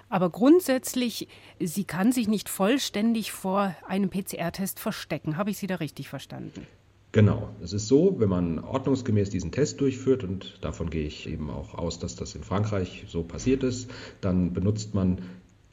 Aber 0.09 0.29
grundsätzlich, 0.29 1.27
sie 1.59 1.83
kann 1.83 2.11
sich 2.11 2.27
nicht 2.27 2.49
vollständig 2.49 3.31
vor 3.31 3.75
einem 3.87 4.09
PCR-Test 4.09 4.79
verstecken. 4.79 5.37
Habe 5.37 5.49
ich 5.51 5.57
Sie 5.57 5.67
da 5.67 5.75
richtig 5.75 6.09
verstanden? 6.09 6.67
Genau. 7.13 7.49
Es 7.61 7.73
ist 7.73 7.87
so, 7.87 8.15
wenn 8.19 8.29
man 8.29 8.57
ordnungsgemäß 8.57 9.29
diesen 9.29 9.51
Test 9.51 9.79
durchführt, 9.79 10.23
und 10.23 10.57
davon 10.61 10.89
gehe 10.89 11.05
ich 11.05 11.29
eben 11.29 11.51
auch 11.51 11.75
aus, 11.75 11.99
dass 11.99 12.15
das 12.15 12.33
in 12.33 12.43
Frankreich 12.43 13.05
so 13.07 13.21
passiert 13.21 13.61
ist, 13.61 13.91
dann 14.19 14.51
benutzt 14.51 14.95
man 14.95 15.21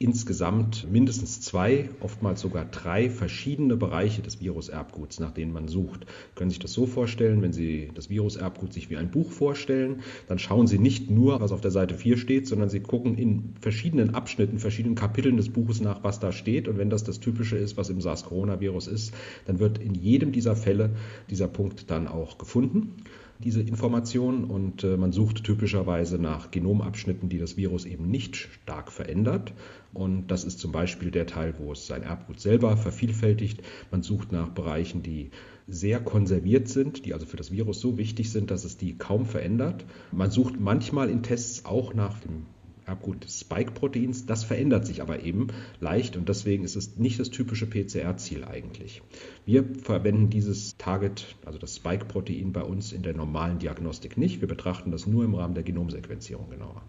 insgesamt 0.01 0.91
mindestens 0.91 1.41
zwei, 1.41 1.89
oftmals 1.99 2.41
sogar 2.41 2.65
drei 2.65 3.09
verschiedene 3.09 3.77
Bereiche 3.77 4.21
des 4.21 4.41
Viruserbguts, 4.41 5.19
nach 5.19 5.31
denen 5.31 5.53
man 5.53 5.67
sucht. 5.67 6.05
Sie 6.05 6.35
können 6.35 6.49
sich 6.49 6.59
das 6.59 6.73
so 6.73 6.87
vorstellen, 6.87 7.41
wenn 7.41 7.53
Sie 7.53 7.91
das 7.93 8.09
Viruserbgut 8.09 8.73
sich 8.73 8.89
wie 8.89 8.97
ein 8.97 9.11
Buch 9.11 9.31
vorstellen, 9.31 10.01
dann 10.27 10.39
schauen 10.39 10.67
Sie 10.67 10.79
nicht 10.79 11.09
nur, 11.09 11.39
was 11.39 11.51
auf 11.51 11.61
der 11.61 11.71
Seite 11.71 11.95
4 11.95 12.17
steht, 12.17 12.47
sondern 12.47 12.69
Sie 12.69 12.79
gucken 12.79 13.17
in 13.17 13.53
verschiedenen 13.61 14.15
Abschnitten, 14.15 14.59
verschiedenen 14.59 14.95
Kapiteln 14.95 15.37
des 15.37 15.49
Buches 15.49 15.81
nach, 15.81 16.03
was 16.03 16.19
da 16.19 16.31
steht. 16.31 16.67
Und 16.67 16.77
wenn 16.77 16.89
das 16.89 17.03
das 17.03 17.19
Typische 17.19 17.57
ist, 17.57 17.77
was 17.77 17.89
im 17.89 18.01
SARS-Coronavirus 18.01 18.87
ist, 18.87 19.13
dann 19.45 19.59
wird 19.59 19.77
in 19.77 19.93
jedem 19.93 20.31
dieser 20.31 20.55
Fälle 20.55 20.91
dieser 21.29 21.47
Punkt 21.47 21.91
dann 21.91 22.07
auch 22.07 22.37
gefunden 22.37 22.95
diese 23.43 23.61
Information 23.61 24.45
und 24.45 24.83
äh, 24.83 24.97
man 24.97 25.11
sucht 25.11 25.43
typischerweise 25.43 26.17
nach 26.17 26.51
Genomabschnitten, 26.51 27.29
die 27.29 27.39
das 27.39 27.57
Virus 27.57 27.85
eben 27.85 28.09
nicht 28.09 28.35
stark 28.35 28.91
verändert. 28.91 29.53
Und 29.93 30.27
das 30.27 30.43
ist 30.43 30.59
zum 30.59 30.71
Beispiel 30.71 31.11
der 31.11 31.25
Teil, 31.25 31.55
wo 31.57 31.71
es 31.71 31.87
sein 31.87 32.03
Erbgut 32.03 32.39
selber 32.39 32.77
vervielfältigt. 32.77 33.61
Man 33.91 34.03
sucht 34.03 34.31
nach 34.31 34.49
Bereichen, 34.49 35.03
die 35.03 35.31
sehr 35.67 35.99
konserviert 35.99 36.67
sind, 36.67 37.05
die 37.05 37.13
also 37.13 37.25
für 37.25 37.37
das 37.37 37.51
Virus 37.51 37.79
so 37.79 37.97
wichtig 37.97 38.31
sind, 38.31 38.51
dass 38.51 38.63
es 38.63 38.77
die 38.77 38.97
kaum 38.97 39.25
verändert. 39.25 39.85
Man 40.11 40.31
sucht 40.31 40.59
manchmal 40.59 41.09
in 41.09 41.23
Tests 41.23 41.65
auch 41.65 41.93
nach 41.93 42.19
dem 42.19 42.45
Erbgut 42.91 43.23
des 43.23 43.39
Spike-Proteins. 43.39 44.25
Das 44.25 44.43
verändert 44.43 44.85
sich 44.85 45.01
aber 45.01 45.23
eben 45.23 45.47
leicht 45.79 46.17
und 46.17 46.27
deswegen 46.27 46.65
ist 46.65 46.75
es 46.75 46.97
nicht 46.97 47.19
das 47.19 47.29
typische 47.29 47.65
PCR-Ziel 47.65 48.43
eigentlich. 48.43 49.01
Wir 49.45 49.63
verwenden 49.63 50.29
dieses 50.29 50.75
Target, 50.77 51.35
also 51.45 51.57
das 51.57 51.77
Spike-Protein, 51.77 52.51
bei 52.51 52.63
uns 52.63 52.91
in 52.91 53.01
der 53.01 53.15
normalen 53.15 53.59
Diagnostik 53.59 54.17
nicht. 54.17 54.41
Wir 54.41 54.47
betrachten 54.47 54.91
das 54.91 55.07
nur 55.07 55.23
im 55.23 55.33
Rahmen 55.33 55.53
der 55.53 55.63
Genomsequenzierung 55.63 56.49
genauer. 56.49 56.81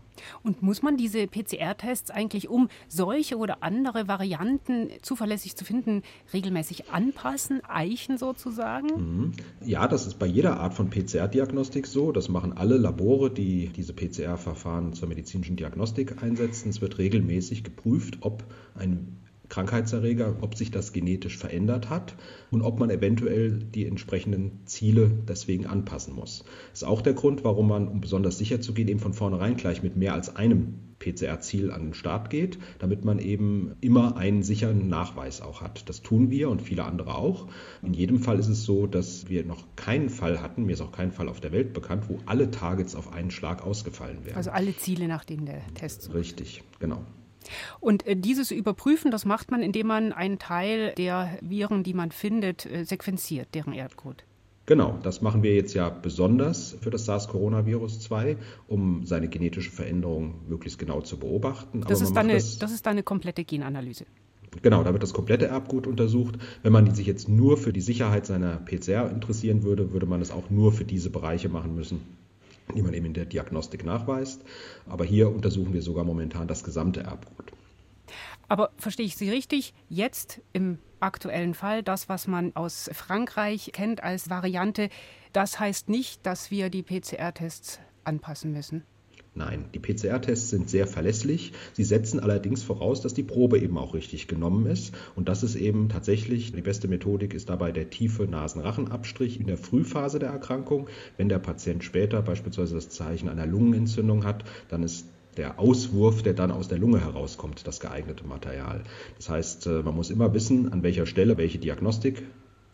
Und 0.43 0.61
muss 0.61 0.83
man 0.83 0.97
diese 0.97 1.27
PCR-Tests 1.27 2.11
eigentlich, 2.11 2.49
um 2.49 2.69
solche 2.89 3.37
oder 3.37 3.63
andere 3.63 4.09
Varianten 4.09 4.89
zuverlässig 5.03 5.57
zu 5.57 5.65
finden, 5.65 6.03
regelmäßig 6.33 6.91
anpassen, 6.91 7.65
eichen 7.65 8.19
sozusagen? 8.19 8.89
Mhm. 8.89 9.33
Ja, 9.65 9.87
das 9.87 10.07
ist 10.07 10.19
bei 10.19 10.27
jeder 10.27 10.59
Art 10.59 10.75
von 10.75 10.91
PCR-Diagnostik 10.91 11.87
so. 11.87 12.11
Das 12.11 12.29
machen 12.29 12.53
alle 12.53 12.77
Labore, 12.77 13.31
die 13.31 13.69
diese 13.69 13.93
PCR-Verfahren 13.93 14.93
zur 14.95 15.09
medizinischen 15.09 15.57
Diagnostik 15.57 15.92
einsetzen. 16.23 16.71
Es 16.71 16.81
wird 16.81 16.99
regelmäßig 16.99 17.65
geprüft, 17.65 18.19
ob 18.21 18.45
ein 18.75 19.22
Krankheitserreger, 19.53 20.37
ob 20.41 20.55
sich 20.55 20.71
das 20.71 20.95
genetisch 20.95 21.37
verändert 21.37 21.91
hat 21.91 22.15
und 22.51 22.63
ob 22.63 22.81
man 22.81 22.89
eventuell 22.89 23.59
die 23.59 23.85
entsprechenden 23.85 24.61
Ziele 24.65 25.11
deswegen 25.29 25.67
anpassen 25.67 26.15
muss. 26.15 26.45
Das 26.71 26.81
ist 26.81 26.89
auch 26.89 27.03
der 27.03 27.13
Grund, 27.13 27.45
warum 27.45 27.69
man, 27.69 27.87
um 27.87 28.01
besonders 28.01 28.39
sicher 28.39 28.63
zu 28.63 28.73
gehen, 28.73 28.89
eben 28.89 28.99
von 28.99 29.13
vornherein 29.13 29.59
gleich 29.59 29.83
mit 29.83 29.95
mehr 29.95 30.15
als 30.15 30.35
einem 30.37 30.79
PCR-Ziel 31.01 31.71
an 31.71 31.83
den 31.83 31.95
Start 31.95 32.31
geht, 32.31 32.59
damit 32.79 33.05
man 33.05 33.19
eben 33.19 33.73
immer 33.83 34.17
einen 34.17 34.43
sicheren 34.43 34.89
Nachweis 34.89 35.43
auch 35.43 35.61
hat. 35.61 35.87
Das 35.91 36.01
tun 36.01 36.31
wir 36.31 36.49
und 36.49 36.63
viele 36.63 36.85
andere 36.85 37.15
auch. 37.15 37.49
In 37.83 37.93
jedem 37.93 38.21
Fall 38.21 38.39
ist 38.39 38.49
es 38.49 38.65
so, 38.65 38.87
dass 38.87 39.29
wir 39.29 39.45
noch 39.45 39.67
keinen 39.77 40.09
Fall 40.09 40.41
hatten, 40.41 40.65
mir 40.65 40.73
ist 40.73 40.81
auch 40.81 40.93
kein 40.93 41.13
Fall 41.13 41.29
auf 41.29 41.41
der 41.41 41.53
Welt 41.53 41.75
bekannt, 41.75 42.05
wo 42.09 42.17
alle 42.25 42.51
Targets 42.51 42.95
auf 42.95 43.13
einen 43.13 43.31
Schlag 43.31 43.67
ausgefallen 43.67 44.25
wären. 44.25 44.37
Also 44.37 44.51
alle 44.51 44.75
Ziele, 44.79 45.09
nach 45.09 45.27
denen 45.27 45.45
der 45.45 45.61
Test 45.75 46.05
sucht. 46.05 46.15
Richtig, 46.15 46.63
genau. 46.79 47.05
Und 47.81 48.07
äh, 48.07 48.17
dieses 48.17 48.51
Überprüfen, 48.51 49.11
das 49.11 49.25
macht 49.25 49.51
man, 49.51 49.63
indem 49.63 49.87
man 49.87 50.13
einen 50.13 50.39
Teil 50.39 50.93
der 50.97 51.39
Viren, 51.41 51.83
die 51.83 51.95
man 51.95 52.11
findet, 52.11 52.67
äh, 52.67 52.85
sequenziert, 52.85 53.49
deren 53.55 53.73
Erdcode. 53.73 54.25
Genau, 54.65 54.99
das 55.03 55.23
machen 55.23 55.43
wir 55.43 55.55
jetzt 55.55 55.75
ja 55.75 55.89
besonders 55.89 56.77
für 56.81 56.91
das 56.91 57.05
SARS-Coronavirus 57.07 57.99
2, 58.01 58.37
um 58.69 59.05
seine 59.05 59.29
genetische 59.29 59.73
Veränderung 59.73 60.35
möglichst 60.49 60.79
genau 60.79 61.01
zu 61.01 61.19
beobachten. 61.19 61.83
Das, 61.89 62.01
ist, 62.01 62.17
eine, 62.17 62.35
das, 62.35 62.59
das 62.59 62.71
ist 62.71 62.87
eine 62.87 63.03
komplette 63.03 63.45
Genanalyse. 63.45 64.07
Genau, 64.61 64.85
da 64.85 64.93
wird 64.93 65.03
das 65.03 65.15
komplette 65.15 65.47
Erbgut 65.47 65.87
untersucht. 65.87 66.37
Wenn 66.63 66.73
man 66.73 66.95
sich 66.95 67.07
jetzt 67.07 67.29
nur 67.29 67.57
für 67.57 67.73
die 67.73 67.81
Sicherheit 67.81 68.27
seiner 68.27 68.59
PCR 68.59 69.11
interessieren 69.11 69.65
würde, 69.65 69.93
würde 69.93 70.07
man 70.07 70.21
es 70.21 70.31
auch 70.31 70.51
nur 70.51 70.73
für 70.73 70.85
diese 70.85 71.11
Bereiche 71.11 71.49
machen 71.49 71.75
müssen 71.75 72.01
die 72.75 72.83
man 72.83 72.95
eben 72.95 73.07
in 73.07 73.14
der 73.14 73.25
Diagnostik 73.25 73.85
nachweist. 73.85 74.43
Aber 74.88 75.05
hier 75.05 75.29
untersuchen 75.29 75.73
wir 75.73 75.83
sogar 75.83 76.05
momentan 76.05 76.49
das 76.49 76.64
gesamte 76.64 77.00
Erbgut. 77.00 77.52
Aber 78.49 78.71
verstehe 78.76 79.07
ich 79.07 79.17
Sie 79.17 79.31
richtig? 79.31 79.73
Jetzt 79.88 80.41
im 80.52 80.79
aktuellen 81.00 81.55
Fall, 81.55 81.83
das, 81.83 82.09
was 82.09 82.26
man 82.26 82.55
aus 82.55 82.91
Frankreich 82.93 83.71
kennt 83.73 84.02
als 84.02 84.31
Variante, 84.31 84.88
das 85.33 85.59
heißt 85.59 85.88
nicht, 85.88 86.26
dass 86.26 86.50
wir 86.50 86.69
die 86.69 86.83
PCR-Tests 86.83 87.81
anpassen 88.05 88.52
müssen. 88.52 88.85
Nein, 89.35 89.65
die 89.73 89.79
PCR-Tests 89.79 90.51
sind 90.51 90.69
sehr 90.69 90.87
verlässlich. 90.87 91.53
Sie 91.73 91.85
setzen 91.85 92.21
allerdings 92.21 92.62
voraus, 92.62 93.01
dass 93.01 93.15
die 93.15 93.23
Probe 93.23 93.59
eben 93.59 93.79
auch 93.79 93.95
richtig 93.95 94.29
genommen 94.29 94.67
ist. 94.67 94.95
Und 95.17 95.31
das 95.31 95.43
ist 95.43 95.55
eben 95.57 95.89
tatsächlich 95.89 96.53
die 96.53 96.61
beste 96.61 96.87
Methodik, 96.87 97.33
ist 97.33 97.49
dabei 97.49 97.73
der 97.73 97.89
tiefe 97.89 98.25
Nasenrachenabstrich 98.25 99.41
in 99.41 99.47
der 99.47 99.57
Frühphase 99.57 100.19
der 100.19 100.29
Erkrankung. 100.29 100.89
Wenn 101.17 101.31
der 101.31 101.39
Patient 101.39 101.83
später 101.83 102.21
beispielsweise 102.21 102.75
das 102.75 102.91
Zeichen 102.91 103.31
einer 103.31 103.47
Lungenentzündung 103.47 104.25
hat, 104.25 104.45
dann 104.69 104.83
ist 104.83 105.07
der 105.39 105.59
Auswurf, 105.59 106.23
der 106.23 106.35
dann 106.35 106.51
aus 106.51 106.69
der 106.69 106.77
Lunge 106.77 107.01
herauskommt, 107.01 107.67
das 107.67 107.81
geeignete 107.81 108.27
Material. 108.27 108.83
Das 109.17 109.31
heißt, 109.31 109.67
äh, 109.67 109.83
man 109.83 109.95
muss 109.95 110.11
immer 110.11 110.35
wissen, 110.35 110.71
an 110.75 110.83
welcher 110.83 111.07
Stelle 111.07 111.39
welche 111.39 111.59
Diagnostik 111.59 112.23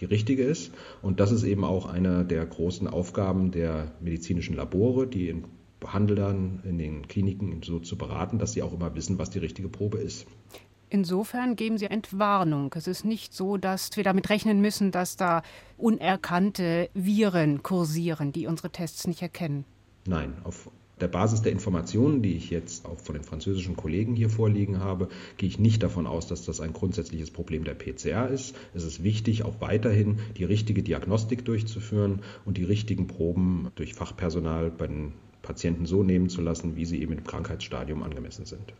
die 0.00 0.06
richtige 0.06 0.42
ist. 0.42 0.72
Und 1.02 1.20
das 1.20 1.30
ist 1.30 1.44
eben 1.44 1.62
auch 1.62 1.86
eine 1.86 2.24
der 2.24 2.44
großen 2.44 2.88
Aufgaben 2.88 3.52
der 3.52 3.92
medizinischen 4.00 4.56
Labore, 4.56 5.06
die 5.06 5.28
in 5.28 5.44
Behandelern 5.80 6.60
in 6.64 6.78
den 6.78 7.08
Kliniken 7.08 7.62
so 7.62 7.78
zu 7.78 7.96
beraten, 7.96 8.38
dass 8.38 8.52
sie 8.52 8.62
auch 8.62 8.72
immer 8.72 8.94
wissen, 8.94 9.18
was 9.18 9.30
die 9.30 9.38
richtige 9.38 9.68
Probe 9.68 9.98
ist. 9.98 10.26
Insofern 10.90 11.54
geben 11.54 11.76
Sie 11.76 11.86
Entwarnung. 11.86 12.72
Es 12.74 12.86
ist 12.86 13.04
nicht 13.04 13.34
so, 13.34 13.58
dass 13.58 13.94
wir 13.96 14.04
damit 14.04 14.30
rechnen 14.30 14.60
müssen, 14.60 14.90
dass 14.90 15.16
da 15.16 15.42
unerkannte 15.76 16.88
Viren 16.94 17.62
kursieren, 17.62 18.32
die 18.32 18.46
unsere 18.46 18.70
Tests 18.70 19.06
nicht 19.06 19.20
erkennen. 19.20 19.64
Nein, 20.06 20.32
auf 20.44 20.70
der 21.00 21.08
Basis 21.08 21.42
der 21.42 21.52
Informationen, 21.52 22.22
die 22.22 22.34
ich 22.34 22.50
jetzt 22.50 22.86
auch 22.86 22.98
von 22.98 23.14
den 23.14 23.22
französischen 23.22 23.76
Kollegen 23.76 24.16
hier 24.16 24.30
vorliegen 24.30 24.80
habe, 24.80 25.08
gehe 25.36 25.48
ich 25.48 25.58
nicht 25.58 25.82
davon 25.82 26.06
aus, 26.06 26.26
dass 26.26 26.44
das 26.44 26.60
ein 26.60 26.72
grundsätzliches 26.72 27.30
Problem 27.30 27.64
der 27.64 27.74
PCR 27.74 28.28
ist. 28.28 28.56
Es 28.74 28.84
ist 28.84 29.04
wichtig, 29.04 29.44
auch 29.44 29.60
weiterhin 29.60 30.18
die 30.36 30.44
richtige 30.44 30.82
Diagnostik 30.82 31.44
durchzuführen 31.44 32.22
und 32.44 32.56
die 32.56 32.64
richtigen 32.64 33.06
Proben 33.06 33.68
durch 33.74 33.94
Fachpersonal 33.94 34.70
bei 34.70 34.86
den 34.86 35.12
Patienten 35.48 35.86
so 35.86 36.02
nehmen 36.02 36.28
zu 36.28 36.42
lassen, 36.42 36.76
wie 36.76 36.84
sie 36.84 37.00
eben 37.00 37.14
im 37.14 37.24
Krankheitsstadium 37.24 38.02
angemessen 38.02 38.44
sind. 38.44 38.74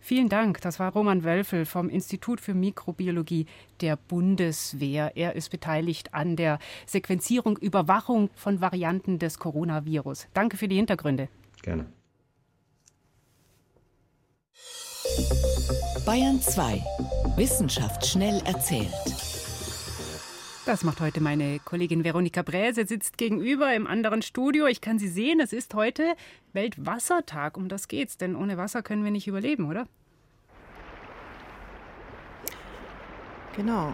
Vielen 0.00 0.28
Dank. 0.28 0.60
Das 0.60 0.80
war 0.80 0.92
Roman 0.92 1.22
Wölfel 1.22 1.64
vom 1.64 1.88
Institut 1.88 2.40
für 2.40 2.54
Mikrobiologie 2.54 3.46
der 3.80 3.96
Bundeswehr. 3.96 5.12
Er 5.14 5.36
ist 5.36 5.48
beteiligt 5.50 6.12
an 6.12 6.34
der 6.34 6.58
Sequenzierung, 6.86 7.56
Überwachung 7.56 8.30
von 8.34 8.60
Varianten 8.60 9.20
des 9.20 9.38
Coronavirus. 9.38 10.26
Danke 10.34 10.56
für 10.56 10.66
die 10.66 10.76
Hintergründe. 10.76 11.28
Gerne. 11.62 11.86
Bayern 16.04 16.40
2. 16.40 16.82
Wissenschaft 17.36 18.04
schnell 18.06 18.42
erzählt. 18.44 19.35
Das 20.66 20.82
macht 20.82 21.00
heute 21.00 21.20
meine 21.20 21.60
Kollegin 21.60 22.02
Veronika 22.02 22.42
Bräse, 22.42 22.88
sitzt 22.88 23.18
gegenüber 23.18 23.72
im 23.72 23.86
anderen 23.86 24.20
Studio. 24.20 24.66
Ich 24.66 24.80
kann 24.80 24.98
sie 24.98 25.06
sehen, 25.06 25.38
es 25.38 25.52
ist 25.52 25.74
heute 25.74 26.16
Weltwassertag. 26.54 27.56
Um 27.56 27.68
das 27.68 27.86
geht's, 27.86 28.16
denn 28.16 28.34
ohne 28.34 28.56
Wasser 28.56 28.82
können 28.82 29.04
wir 29.04 29.12
nicht 29.12 29.28
überleben, 29.28 29.70
oder? 29.70 29.86
Genau. 33.54 33.92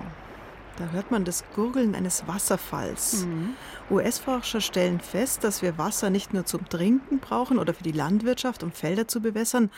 Da 0.79 0.87
hört 0.87 1.11
man 1.11 1.27
das 1.27 1.45
Gurgeln 1.55 1.95
eines 1.95 2.27
Wasserfalls. 2.27 3.27
Mhm. 3.27 3.55
US-Forscher 3.91 4.63
stellen 4.63 5.01
fest, 5.01 5.45
dass 5.45 5.61
wir 5.61 5.77
Wasser 5.77 6.09
nicht 6.09 6.33
nur 6.33 6.47
zum 6.47 6.67
Trinken 6.71 7.19
brauchen 7.19 7.59
oder 7.59 7.75
für 7.75 7.85
die 7.85 7.93
Landwirtschaft, 7.93 8.63
um 8.63 8.73
Felder 8.73 9.07
zu 9.07 9.21
bewässern. 9.21 9.71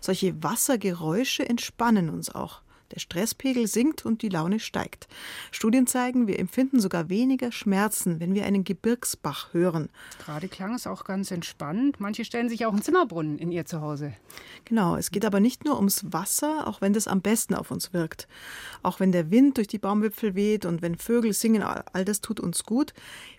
Solche 0.00 0.42
Wassergeräusche 0.42 1.48
entspannen 1.48 2.10
uns 2.10 2.34
auch. 2.34 2.61
Der 2.92 3.00
Stresspegel 3.00 3.66
sinkt 3.66 4.04
und 4.04 4.22
die 4.22 4.28
Laune 4.28 4.60
steigt. 4.60 5.08
Studien 5.50 5.86
zeigen, 5.86 6.26
wir 6.26 6.38
empfinden 6.38 6.78
sogar 6.78 7.08
weniger 7.08 7.50
Schmerzen, 7.50 8.20
wenn 8.20 8.34
wir 8.34 8.44
einen 8.44 8.64
Gebirgsbach 8.64 9.54
hören. 9.54 9.88
Gerade 10.24 10.48
klang 10.48 10.74
es 10.74 10.86
auch 10.86 11.04
ganz 11.04 11.30
entspannt. 11.30 12.00
Manche 12.00 12.24
stellen 12.24 12.50
sich 12.50 12.66
auch 12.66 12.72
einen 12.72 12.82
Zimmerbrunnen 12.82 13.38
in 13.38 13.50
ihr 13.50 13.64
Zuhause. 13.64 14.12
Genau, 14.66 14.96
es 14.96 15.10
geht 15.10 15.24
aber 15.24 15.40
nicht 15.40 15.64
nur 15.64 15.76
ums 15.76 16.04
Wasser, 16.12 16.66
auch 16.66 16.80
wenn 16.80 16.92
das 16.92 17.08
am 17.08 17.22
besten 17.22 17.54
auf 17.54 17.70
uns 17.70 17.92
wirkt. 17.92 18.28
Auch 18.82 19.00
wenn 19.00 19.10
der 19.10 19.30
Wind 19.30 19.56
durch 19.56 19.68
die 19.68 19.78
Baumwipfel 19.78 20.34
weht 20.34 20.66
und 20.66 20.82
wenn 20.82 20.96
Vögel 20.96 21.32
singen, 21.32 21.62
all 21.62 22.04
das 22.04 22.20
tut 22.20 22.40
uns 22.40 22.64
gut. 22.64 22.92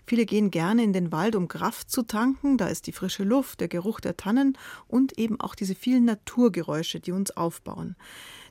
Viele 0.06 0.26
gehen 0.26 0.50
gerne 0.50 0.82
in 0.82 0.92
den 0.92 1.12
Wald, 1.12 1.36
um 1.36 1.48
Kraft 1.48 1.90
zu 1.90 2.02
tanken. 2.02 2.58
Da 2.58 2.66
ist 2.66 2.86
die 2.86 2.92
frische 2.92 3.24
Luft, 3.24 3.60
der 3.60 3.68
Geruch 3.68 4.00
der 4.00 4.16
Tannen 4.16 4.58
und 4.88 5.18
eben 5.18 5.40
auch 5.40 5.54
diese 5.54 5.74
vielen 5.74 6.04
Naturgeräusche, 6.04 7.00
die 7.00 7.12
uns 7.12 7.30
aufbauen. 7.36 7.96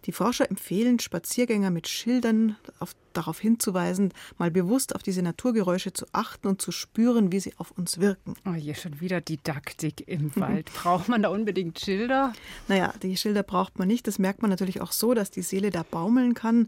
Die 0.05 0.11
Forscher 0.11 0.49
empfehlen 0.49 0.99
Spaziergänger 0.99 1.71
mit 1.71 1.87
Schildern 1.87 2.57
auf, 2.79 2.95
darauf 3.13 3.39
hinzuweisen, 3.39 4.13
mal 4.37 4.51
bewusst 4.51 4.95
auf 4.95 5.03
diese 5.03 5.21
Naturgeräusche 5.21 5.93
zu 5.93 6.05
achten 6.11 6.47
und 6.47 6.61
zu 6.61 6.71
spüren, 6.71 7.31
wie 7.31 7.39
sie 7.39 7.53
auf 7.57 7.71
uns 7.71 7.99
wirken. 7.99 8.33
Oh, 8.45 8.53
hier 8.53 8.75
schon 8.75 8.99
wieder 8.99 9.21
Didaktik 9.21 10.07
im 10.07 10.31
Wald. 10.35 10.71
Braucht 10.73 11.07
man 11.07 11.21
da 11.23 11.29
unbedingt 11.29 11.79
Schilder? 11.79 12.33
Naja, 12.67 12.93
die 13.01 13.15
Schilder 13.15 13.43
braucht 13.43 13.79
man 13.79 13.87
nicht. 13.87 14.07
Das 14.07 14.19
merkt 14.19 14.41
man 14.41 14.51
natürlich 14.51 14.81
auch 14.81 14.91
so, 14.91 15.13
dass 15.13 15.31
die 15.31 15.41
Seele 15.41 15.69
da 15.69 15.83
baumeln 15.83 16.33
kann. 16.33 16.67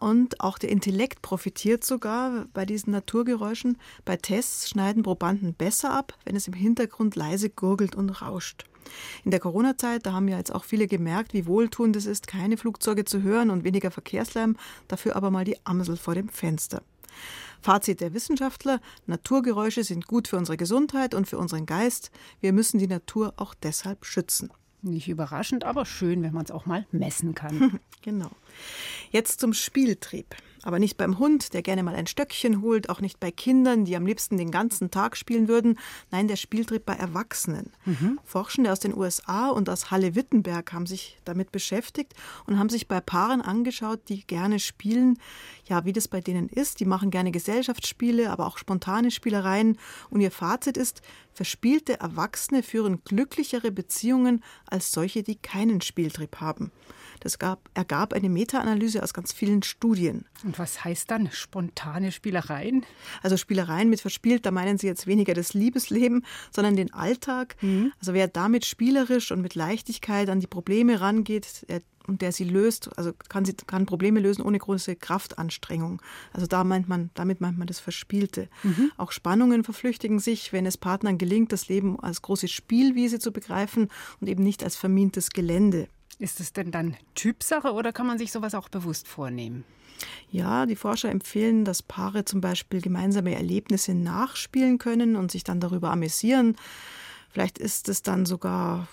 Und 0.00 0.40
auch 0.40 0.58
der 0.58 0.70
Intellekt 0.70 1.22
profitiert 1.22 1.84
sogar 1.84 2.46
bei 2.52 2.66
diesen 2.66 2.92
Naturgeräuschen. 2.92 3.78
Bei 4.04 4.16
Tests 4.16 4.68
schneiden 4.68 5.02
Probanden 5.02 5.54
besser 5.54 5.92
ab, 5.92 6.16
wenn 6.24 6.34
es 6.34 6.48
im 6.48 6.54
Hintergrund 6.54 7.14
leise 7.14 7.48
gurgelt 7.48 7.94
und 7.94 8.10
rauscht. 8.10 8.64
In 9.24 9.30
der 9.30 9.40
Corona-Zeit, 9.40 10.06
da 10.06 10.12
haben 10.12 10.28
ja 10.28 10.38
jetzt 10.38 10.54
auch 10.54 10.64
viele 10.64 10.86
gemerkt, 10.86 11.34
wie 11.34 11.46
wohltuend 11.46 11.96
es 11.96 12.06
ist, 12.06 12.26
keine 12.26 12.56
Flugzeuge 12.56 13.04
zu 13.04 13.22
hören 13.22 13.50
und 13.50 13.64
weniger 13.64 13.90
Verkehrslärm, 13.90 14.56
dafür 14.88 15.16
aber 15.16 15.30
mal 15.30 15.44
die 15.44 15.58
Amsel 15.64 15.96
vor 15.96 16.14
dem 16.14 16.28
Fenster. 16.28 16.82
Fazit 17.60 18.00
der 18.00 18.12
Wissenschaftler, 18.12 18.80
Naturgeräusche 19.06 19.84
sind 19.84 20.06
gut 20.06 20.28
für 20.28 20.36
unsere 20.36 20.58
Gesundheit 20.58 21.14
und 21.14 21.26
für 21.26 21.38
unseren 21.38 21.64
Geist. 21.64 22.10
Wir 22.40 22.52
müssen 22.52 22.78
die 22.78 22.86
Natur 22.86 23.32
auch 23.36 23.54
deshalb 23.54 24.04
schützen. 24.04 24.50
Nicht 24.82 25.08
überraschend, 25.08 25.64
aber 25.64 25.86
schön, 25.86 26.22
wenn 26.22 26.34
man 26.34 26.44
es 26.44 26.50
auch 26.50 26.66
mal 26.66 26.86
messen 26.92 27.34
kann. 27.34 27.80
genau. 28.02 28.30
Jetzt 29.10 29.40
zum 29.40 29.54
Spieltrieb. 29.54 30.34
Aber 30.64 30.78
nicht 30.78 30.96
beim 30.96 31.18
Hund, 31.18 31.52
der 31.52 31.60
gerne 31.60 31.82
mal 31.82 31.94
ein 31.94 32.06
Stöckchen 32.06 32.62
holt, 32.62 32.88
auch 32.88 33.02
nicht 33.02 33.20
bei 33.20 33.30
Kindern, 33.30 33.84
die 33.84 33.96
am 33.96 34.06
liebsten 34.06 34.38
den 34.38 34.50
ganzen 34.50 34.90
Tag 34.90 35.16
spielen 35.16 35.46
würden. 35.46 35.78
Nein, 36.10 36.26
der 36.26 36.36
Spieltrieb 36.36 36.86
bei 36.86 36.94
Erwachsenen. 36.94 37.70
Mhm. 37.84 38.18
Forschende 38.24 38.72
aus 38.72 38.80
den 38.80 38.96
USA 38.96 39.50
und 39.50 39.68
aus 39.68 39.90
Halle-Wittenberg 39.90 40.72
haben 40.72 40.86
sich 40.86 41.18
damit 41.26 41.52
beschäftigt 41.52 42.14
und 42.46 42.58
haben 42.58 42.70
sich 42.70 42.88
bei 42.88 43.02
Paaren 43.02 43.42
angeschaut, 43.42 44.00
die 44.08 44.26
gerne 44.26 44.58
spielen, 44.58 45.18
ja, 45.66 45.84
wie 45.84 45.92
das 45.92 46.08
bei 46.08 46.22
denen 46.22 46.48
ist. 46.48 46.80
Die 46.80 46.86
machen 46.86 47.10
gerne 47.10 47.30
Gesellschaftsspiele, 47.30 48.30
aber 48.30 48.46
auch 48.46 48.56
spontane 48.56 49.10
Spielereien. 49.10 49.78
Und 50.08 50.22
ihr 50.22 50.30
Fazit 50.30 50.78
ist, 50.78 51.02
verspielte 51.34 52.00
Erwachsene 52.00 52.62
führen 52.62 53.04
glücklichere 53.04 53.70
Beziehungen 53.70 54.42
als 54.66 54.92
solche, 54.92 55.22
die 55.22 55.36
keinen 55.36 55.82
Spieltrieb 55.82 56.40
haben. 56.40 56.72
Das 57.24 57.38
gab, 57.38 57.70
ergab 57.72 58.12
eine 58.12 58.28
Meta-Analyse 58.28 59.02
aus 59.02 59.14
ganz 59.14 59.32
vielen 59.32 59.62
Studien. 59.62 60.26
Und 60.44 60.58
was 60.58 60.84
heißt 60.84 61.10
dann 61.10 61.30
spontane 61.32 62.12
Spielereien? 62.12 62.84
Also 63.22 63.38
Spielereien 63.38 63.88
mit 63.88 64.02
verspielt, 64.02 64.44
da 64.44 64.50
meinen 64.50 64.76
Sie 64.76 64.86
jetzt 64.86 65.06
weniger 65.06 65.32
das 65.32 65.54
Liebesleben, 65.54 66.24
sondern 66.52 66.76
den 66.76 66.92
Alltag. 66.92 67.56
Mhm. 67.62 67.92
Also 67.98 68.12
wer 68.12 68.28
damit 68.28 68.66
spielerisch 68.66 69.32
und 69.32 69.40
mit 69.40 69.54
Leichtigkeit 69.54 70.28
an 70.28 70.40
die 70.40 70.46
Probleme 70.46 71.00
rangeht, 71.00 71.64
der 71.70 71.80
und 72.06 72.20
der 72.20 72.32
sie 72.32 72.44
löst, 72.44 72.90
also 72.98 73.12
kann, 73.30 73.44
sie, 73.44 73.54
kann 73.54 73.86
Probleme 73.86 74.20
lösen 74.20 74.42
ohne 74.42 74.58
große 74.58 74.96
Kraftanstrengung. 74.96 76.02
Also 76.32 76.46
da 76.46 76.62
meint 76.64 76.88
man, 76.88 77.10
damit 77.14 77.40
meint 77.40 77.58
man 77.58 77.66
das 77.66 77.80
Verspielte. 77.80 78.48
Mhm. 78.62 78.92
Auch 78.96 79.10
Spannungen 79.10 79.64
verflüchtigen 79.64 80.18
sich, 80.18 80.52
wenn 80.52 80.66
es 80.66 80.76
Partnern 80.76 81.18
gelingt, 81.18 81.52
das 81.52 81.68
Leben 81.68 81.98
als 81.98 82.22
große 82.22 82.48
Spielwiese 82.48 83.18
zu 83.18 83.32
begreifen 83.32 83.88
und 84.20 84.28
eben 84.28 84.42
nicht 84.42 84.62
als 84.62 84.76
vermintes 84.76 85.30
Gelände. 85.30 85.88
Ist 86.18 86.40
es 86.40 86.52
denn 86.52 86.70
dann 86.70 86.96
Typsache 87.14 87.72
oder 87.72 87.92
kann 87.92 88.06
man 88.06 88.18
sich 88.18 88.32
sowas 88.32 88.54
auch 88.54 88.68
bewusst 88.68 89.08
vornehmen? 89.08 89.64
Ja, 90.30 90.66
die 90.66 90.76
Forscher 90.76 91.10
empfehlen, 91.10 91.64
dass 91.64 91.82
Paare 91.82 92.24
zum 92.24 92.40
Beispiel 92.40 92.80
gemeinsame 92.80 93.34
Erlebnisse 93.34 93.94
nachspielen 93.94 94.78
können 94.78 95.16
und 95.16 95.30
sich 95.30 95.44
dann 95.44 95.60
darüber 95.60 95.90
amüsieren. 95.90 96.56
Vielleicht 97.30 97.58
ist 97.58 97.88
es 97.88 98.02
dann 98.02 98.26
sogar 98.26 98.86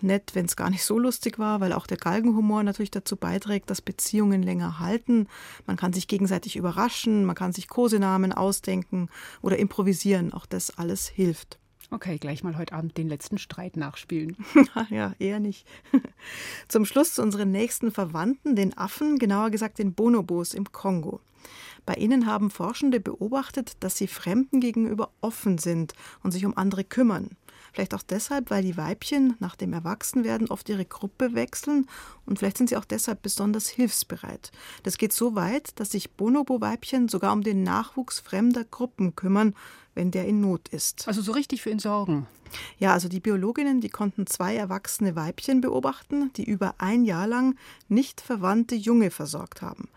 nett, 0.00 0.32
wenn 0.34 0.46
es 0.46 0.56
gar 0.56 0.68
nicht 0.68 0.84
so 0.84 0.98
lustig 0.98 1.38
war, 1.38 1.60
weil 1.60 1.72
auch 1.72 1.86
der 1.86 1.96
Galgenhumor 1.96 2.64
natürlich 2.64 2.90
dazu 2.90 3.16
beiträgt, 3.16 3.70
dass 3.70 3.82
Beziehungen 3.82 4.42
länger 4.42 4.80
halten. 4.80 5.28
Man 5.66 5.76
kann 5.76 5.92
sich 5.92 6.08
gegenseitig 6.08 6.56
überraschen, 6.56 7.24
man 7.24 7.36
kann 7.36 7.52
sich 7.52 7.68
Kosenamen 7.68 8.32
ausdenken 8.32 9.10
oder 9.42 9.60
improvisieren. 9.60 10.32
Auch 10.32 10.46
das 10.46 10.76
alles 10.76 11.06
hilft. 11.06 11.60
Okay, 11.90 12.18
gleich 12.18 12.42
mal 12.42 12.56
heute 12.56 12.72
Abend 12.72 12.96
den 12.96 13.08
letzten 13.08 13.38
Streit 13.38 13.76
nachspielen. 13.76 14.36
ja, 14.90 15.12
eher 15.18 15.40
nicht. 15.40 15.66
Zum 16.68 16.84
Schluss 16.84 17.14
zu 17.14 17.22
unseren 17.22 17.50
nächsten 17.50 17.90
Verwandten, 17.90 18.56
den 18.56 18.76
Affen, 18.76 19.18
genauer 19.18 19.50
gesagt 19.50 19.78
den 19.78 19.94
Bonobos 19.94 20.54
im 20.54 20.72
Kongo. 20.72 21.20
Bei 21.86 21.94
ihnen 21.94 22.26
haben 22.26 22.50
Forschende 22.50 23.00
beobachtet, 23.00 23.76
dass 23.80 23.98
sie 23.98 24.06
Fremden 24.06 24.60
gegenüber 24.60 25.10
offen 25.20 25.58
sind 25.58 25.92
und 26.22 26.30
sich 26.30 26.46
um 26.46 26.56
andere 26.56 26.84
kümmern. 26.84 27.36
Vielleicht 27.74 27.94
auch 27.94 28.02
deshalb, 28.02 28.50
weil 28.50 28.62
die 28.62 28.76
Weibchen 28.76 29.34
nach 29.40 29.56
dem 29.56 29.72
Erwachsenwerden 29.72 30.48
oft 30.48 30.68
ihre 30.68 30.84
Gruppe 30.84 31.34
wechseln 31.34 31.88
und 32.24 32.38
vielleicht 32.38 32.56
sind 32.56 32.68
sie 32.68 32.76
auch 32.76 32.84
deshalb 32.84 33.20
besonders 33.22 33.68
hilfsbereit. 33.68 34.52
Das 34.84 34.96
geht 34.96 35.12
so 35.12 35.34
weit, 35.34 35.78
dass 35.80 35.90
sich 35.90 36.12
Bonobo-Weibchen 36.12 37.08
sogar 37.08 37.32
um 37.32 37.42
den 37.42 37.64
Nachwuchs 37.64 38.20
fremder 38.20 38.62
Gruppen 38.62 39.16
kümmern, 39.16 39.54
wenn 39.94 40.10
der 40.10 40.26
in 40.26 40.40
Not 40.40 40.68
ist. 40.68 41.06
Also 41.08 41.22
so 41.22 41.32
richtig 41.32 41.62
für 41.62 41.70
ihn 41.70 41.78
sorgen. 41.78 42.26
Ja, 42.78 42.92
also 42.92 43.08
die 43.08 43.20
Biologinnen, 43.20 43.80
die 43.80 43.88
konnten 43.88 44.26
zwei 44.26 44.54
erwachsene 44.54 45.16
Weibchen 45.16 45.60
beobachten, 45.60 46.32
die 46.36 46.44
über 46.44 46.74
ein 46.78 47.04
Jahr 47.04 47.26
lang 47.26 47.56
nicht 47.88 48.20
verwandte 48.20 48.74
Junge 48.74 49.10
versorgt 49.10 49.62
haben. 49.62 49.88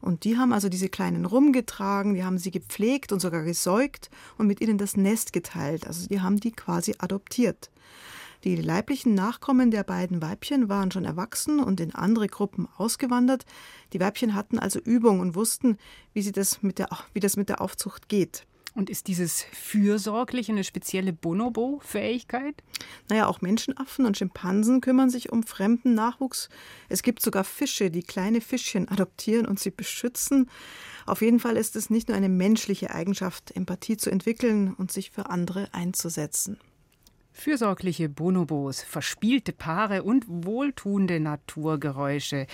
Und 0.00 0.24
die 0.24 0.36
haben 0.36 0.52
also 0.52 0.68
diese 0.68 0.88
Kleinen 0.88 1.24
rumgetragen, 1.24 2.14
die 2.14 2.24
haben 2.24 2.38
sie 2.38 2.50
gepflegt 2.50 3.12
und 3.12 3.20
sogar 3.20 3.44
gesäugt 3.44 4.10
und 4.36 4.48
mit 4.48 4.60
ihnen 4.60 4.76
das 4.76 4.96
Nest 4.96 5.32
geteilt. 5.32 5.86
Also 5.86 6.08
die 6.08 6.20
haben 6.20 6.40
die 6.40 6.50
quasi 6.50 6.96
adoptiert. 6.98 7.70
Die 8.42 8.56
leiblichen 8.56 9.14
Nachkommen 9.14 9.70
der 9.70 9.84
beiden 9.84 10.20
Weibchen 10.20 10.68
waren 10.68 10.90
schon 10.90 11.04
erwachsen 11.04 11.60
und 11.60 11.78
in 11.78 11.94
andere 11.94 12.26
Gruppen 12.26 12.66
ausgewandert. 12.76 13.46
Die 13.92 14.00
Weibchen 14.00 14.34
hatten 14.34 14.58
also 14.58 14.80
Übung 14.80 15.20
und 15.20 15.36
wussten, 15.36 15.78
wie, 16.12 16.22
sie 16.22 16.32
das 16.32 16.60
mit 16.60 16.80
der, 16.80 16.88
wie 17.12 17.20
das 17.20 17.36
mit 17.36 17.48
der 17.48 17.60
Aufzucht 17.60 18.08
geht. 18.08 18.44
Und 18.74 18.88
ist 18.88 19.06
dieses 19.06 19.42
fürsorglich 19.52 20.48
eine 20.48 20.64
spezielle 20.64 21.12
Bonobo-Fähigkeit? 21.12 22.62
Naja, 23.10 23.26
auch 23.26 23.42
Menschenaffen 23.42 24.06
und 24.06 24.16
Schimpansen 24.16 24.80
kümmern 24.80 25.10
sich 25.10 25.30
um 25.30 25.42
fremden 25.42 25.94
Nachwuchs. 25.94 26.48
Es 26.88 27.02
gibt 27.02 27.20
sogar 27.20 27.44
Fische, 27.44 27.90
die 27.90 28.02
kleine 28.02 28.40
Fischchen 28.40 28.88
adoptieren 28.88 29.46
und 29.46 29.60
sie 29.60 29.70
beschützen. 29.70 30.48
Auf 31.04 31.20
jeden 31.20 31.38
Fall 31.38 31.58
ist 31.58 31.76
es 31.76 31.90
nicht 31.90 32.08
nur 32.08 32.16
eine 32.16 32.30
menschliche 32.30 32.94
Eigenschaft, 32.94 33.54
Empathie 33.54 33.98
zu 33.98 34.10
entwickeln 34.10 34.72
und 34.72 34.90
sich 34.90 35.10
für 35.10 35.28
andere 35.28 35.68
einzusetzen. 35.72 36.58
Fürsorgliche 37.32 38.08
Bonobos, 38.08 38.82
verspielte 38.82 39.52
Paare 39.52 40.02
und 40.02 40.24
wohltuende 40.28 41.20
Naturgeräusche. 41.20 42.46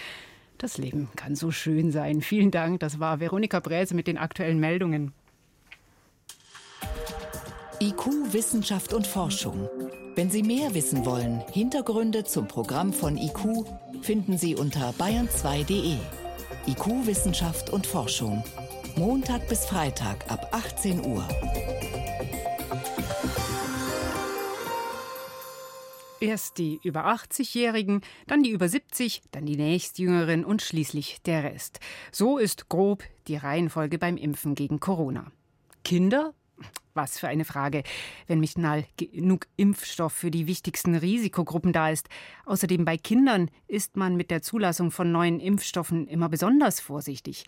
Das 0.57 0.79
Leben 0.79 1.09
kann 1.15 1.37
so 1.37 1.53
schön 1.53 1.93
sein. 1.93 2.23
Vielen 2.23 2.51
Dank. 2.51 2.81
Das 2.81 2.99
war 2.99 3.21
Veronika 3.21 3.61
Bräse 3.61 3.95
mit 3.95 4.09
den 4.09 4.19
aktuellen 4.19 4.59
Meldungen. 4.59 5.13
IQ, 7.81 8.33
Wissenschaft 8.33 8.93
und 8.93 9.07
Forschung. 9.07 9.69
Wenn 10.17 10.31
Sie 10.31 10.43
mehr 10.43 10.75
wissen 10.75 11.07
wollen, 11.07 11.45
Hintergründe 11.53 12.25
zum 12.25 12.49
Programm 12.49 12.93
von 12.93 13.17
IQ 13.17 13.65
finden 14.03 14.37
Sie 14.37 14.57
unter 14.57 14.91
bayern2.de. 14.95 15.97
IQ, 16.67 17.07
Wissenschaft 17.07 17.71
und 17.71 17.87
Forschung. 17.87 18.43
Montag 18.97 19.49
bis 19.49 19.65
Freitag 19.65 20.29
ab 20.29 20.49
18 20.51 21.07
Uhr. 21.07 21.25
Erst 26.19 26.59
die 26.59 26.81
über 26.83 27.07
80-Jährigen, 27.07 28.01
dann 28.27 28.43
die 28.43 28.51
über 28.51 28.69
70, 28.69 29.23
dann 29.31 29.47
die 29.47 29.57
nächstjüngeren 29.57 30.45
und 30.45 30.63
schließlich 30.63 31.23
der 31.23 31.45
Rest. 31.45 31.79
So 32.11 32.39
ist 32.39 32.69
grob 32.69 33.05
die 33.29 33.37
Reihenfolge 33.37 34.01
beim 34.01 34.17
Impfen 34.17 34.57
gegen 34.57 34.81
Corona. 34.81 35.31
Kinder 35.85 36.35
was 36.95 37.19
für 37.19 37.29
eine 37.29 37.45
Frage, 37.45 37.83
wenn 38.27 38.41
nicht 38.41 38.59
mal 38.59 38.85
genug 38.97 39.47
Impfstoff 39.57 40.13
für 40.13 40.31
die 40.31 40.47
wichtigsten 40.47 40.95
Risikogruppen 40.95 41.73
da 41.73 41.91
ist. 41.91 42.09
Außerdem 42.47 42.85
bei 42.85 42.97
Kindern 42.97 43.51
ist 43.67 43.97
man 43.97 44.17
mit 44.17 44.31
der 44.31 44.43
Zulassung 44.43 44.91
von 44.91 45.13
neuen 45.13 45.41
Impfstoffen 45.41 46.07
immer 46.07 46.29
besonders 46.29 46.81
vorsichtig. 46.81 47.45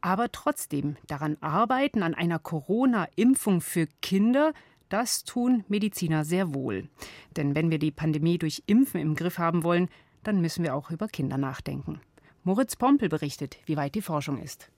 Aber 0.00 0.30
trotzdem 0.30 0.96
daran 1.06 1.36
arbeiten, 1.40 2.02
an 2.02 2.14
einer 2.14 2.38
Corona-Impfung 2.38 3.60
für 3.60 3.86
Kinder, 4.00 4.52
das 4.88 5.24
tun 5.24 5.64
Mediziner 5.68 6.24
sehr 6.24 6.54
wohl. 6.54 6.88
Denn 7.36 7.54
wenn 7.54 7.70
wir 7.70 7.78
die 7.78 7.90
Pandemie 7.90 8.38
durch 8.38 8.62
Impfen 8.66 9.00
im 9.00 9.14
Griff 9.14 9.38
haben 9.38 9.64
wollen, 9.64 9.88
dann 10.22 10.40
müssen 10.40 10.64
wir 10.64 10.74
auch 10.74 10.90
über 10.90 11.08
Kinder 11.08 11.38
nachdenken. 11.38 12.00
Moritz 12.44 12.76
Pompel 12.76 13.08
berichtet, 13.08 13.58
wie 13.66 13.76
weit 13.76 13.94
die 13.94 14.02
Forschung 14.02 14.38
ist. 14.38 14.70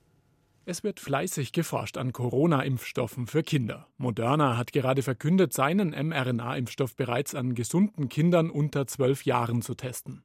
Es 0.63 0.83
wird 0.83 0.99
fleißig 0.99 1.53
geforscht 1.53 1.97
an 1.97 2.13
Corona-Impfstoffen 2.13 3.25
für 3.25 3.41
Kinder. 3.41 3.87
Moderna 3.97 4.57
hat 4.57 4.71
gerade 4.71 5.01
verkündet, 5.01 5.53
seinen 5.53 5.89
mRNA-Impfstoff 5.89 6.95
bereits 6.95 7.33
an 7.33 7.55
gesunden 7.55 8.09
Kindern 8.09 8.51
unter 8.51 8.85
zwölf 8.85 9.25
Jahren 9.25 9.63
zu 9.63 9.73
testen. 9.73 10.23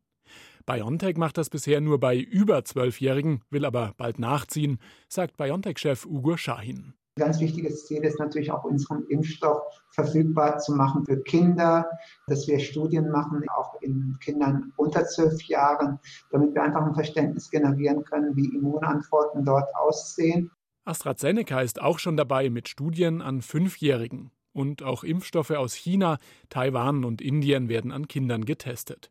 BioNTech 0.66 1.16
macht 1.16 1.38
das 1.38 1.48
bisher 1.48 1.80
nur 1.80 2.00
bei 2.00 2.18
über 2.18 2.64
Zwölfjährigen, 2.64 3.42
will 3.50 3.64
aber 3.64 3.94
bald 3.96 4.18
nachziehen, 4.18 4.78
sagt 5.08 5.38
BioNTech-Chef 5.38 6.04
Ugo 6.04 6.36
Shahin. 6.36 6.94
Ganz 7.18 7.40
wichtiges 7.40 7.86
Ziel 7.86 8.04
ist 8.04 8.18
natürlich 8.18 8.50
auch 8.50 8.64
unseren 8.64 9.06
Impfstoff 9.08 9.62
verfügbar 9.90 10.58
zu 10.58 10.74
machen 10.74 11.06
für 11.06 11.22
Kinder, 11.22 11.88
dass 12.26 12.46
wir 12.46 12.58
Studien 12.58 13.10
machen, 13.10 13.42
auch 13.56 13.80
in 13.80 14.18
Kindern 14.20 14.74
unter 14.76 15.06
zwölf 15.06 15.40
Jahren, 15.44 15.98
damit 16.30 16.54
wir 16.54 16.62
einfach 16.62 16.84
ein 16.84 16.94
Verständnis 16.94 17.50
generieren 17.50 18.04
können, 18.04 18.36
wie 18.36 18.54
Immunantworten 18.54 19.46
dort 19.46 19.74
aussehen. 19.74 20.50
AstraZeneca 20.84 21.62
ist 21.62 21.80
auch 21.80 21.98
schon 21.98 22.18
dabei 22.18 22.50
mit 22.50 22.68
Studien 22.68 23.22
an 23.22 23.40
Fünfjährigen. 23.40 24.30
Und 24.52 24.82
auch 24.82 25.02
Impfstoffe 25.02 25.50
aus 25.52 25.74
China, 25.74 26.18
Taiwan 26.50 27.04
und 27.04 27.22
Indien 27.22 27.70
werden 27.70 27.92
an 27.92 28.08
Kindern 28.08 28.44
getestet. 28.44 29.10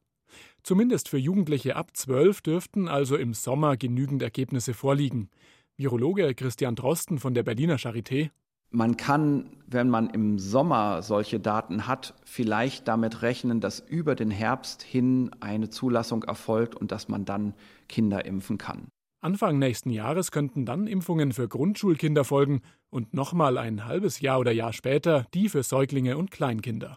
Zumindest 0.61 1.09
für 1.09 1.17
Jugendliche 1.17 1.75
ab 1.75 1.95
12 1.95 2.41
dürften 2.41 2.87
also 2.87 3.15
im 3.15 3.33
Sommer 3.33 3.77
genügend 3.77 4.21
Ergebnisse 4.21 4.75
vorliegen. 4.75 5.29
Virologe 5.77 6.33
Christian 6.35 6.75
Drosten 6.75 7.19
von 7.19 7.33
der 7.33 7.43
Berliner 7.43 7.77
Charité. 7.77 8.29
Man 8.71 8.95
kann, 8.95 9.57
wenn 9.67 9.89
man 9.89 10.09
im 10.09 10.39
Sommer 10.39 11.01
solche 11.01 11.39
Daten 11.39 11.85
hat, 11.85 12.13
vielleicht 12.23 12.88
damit 12.88 13.21
rechnen, 13.21 13.59
dass 13.59 13.81
über 13.81 14.15
den 14.15 14.31
Herbst 14.31 14.83
hin 14.83 15.31
eine 15.41 15.69
Zulassung 15.69 16.23
erfolgt 16.23 16.75
und 16.75 16.91
dass 16.91 17.09
man 17.09 17.25
dann 17.25 17.53
Kinder 17.89 18.25
impfen 18.25 18.57
kann. 18.57 18.88
Anfang 19.21 19.59
nächsten 19.59 19.89
Jahres 19.89 20.31
könnten 20.31 20.65
dann 20.65 20.88
Impfungen 20.88 21.33
für 21.33 21.47
Grundschulkinder 21.47 22.23
folgen 22.23 22.61
und 22.89 23.13
nochmal 23.13 23.57
ein 23.57 23.85
halbes 23.85 24.21
Jahr 24.21 24.39
oder 24.39 24.51
Jahr 24.51 24.71
später 24.71 25.25
die 25.33 25.49
für 25.49 25.63
Säuglinge 25.63 26.15
und 26.15 26.31
Kleinkinder. 26.31 26.95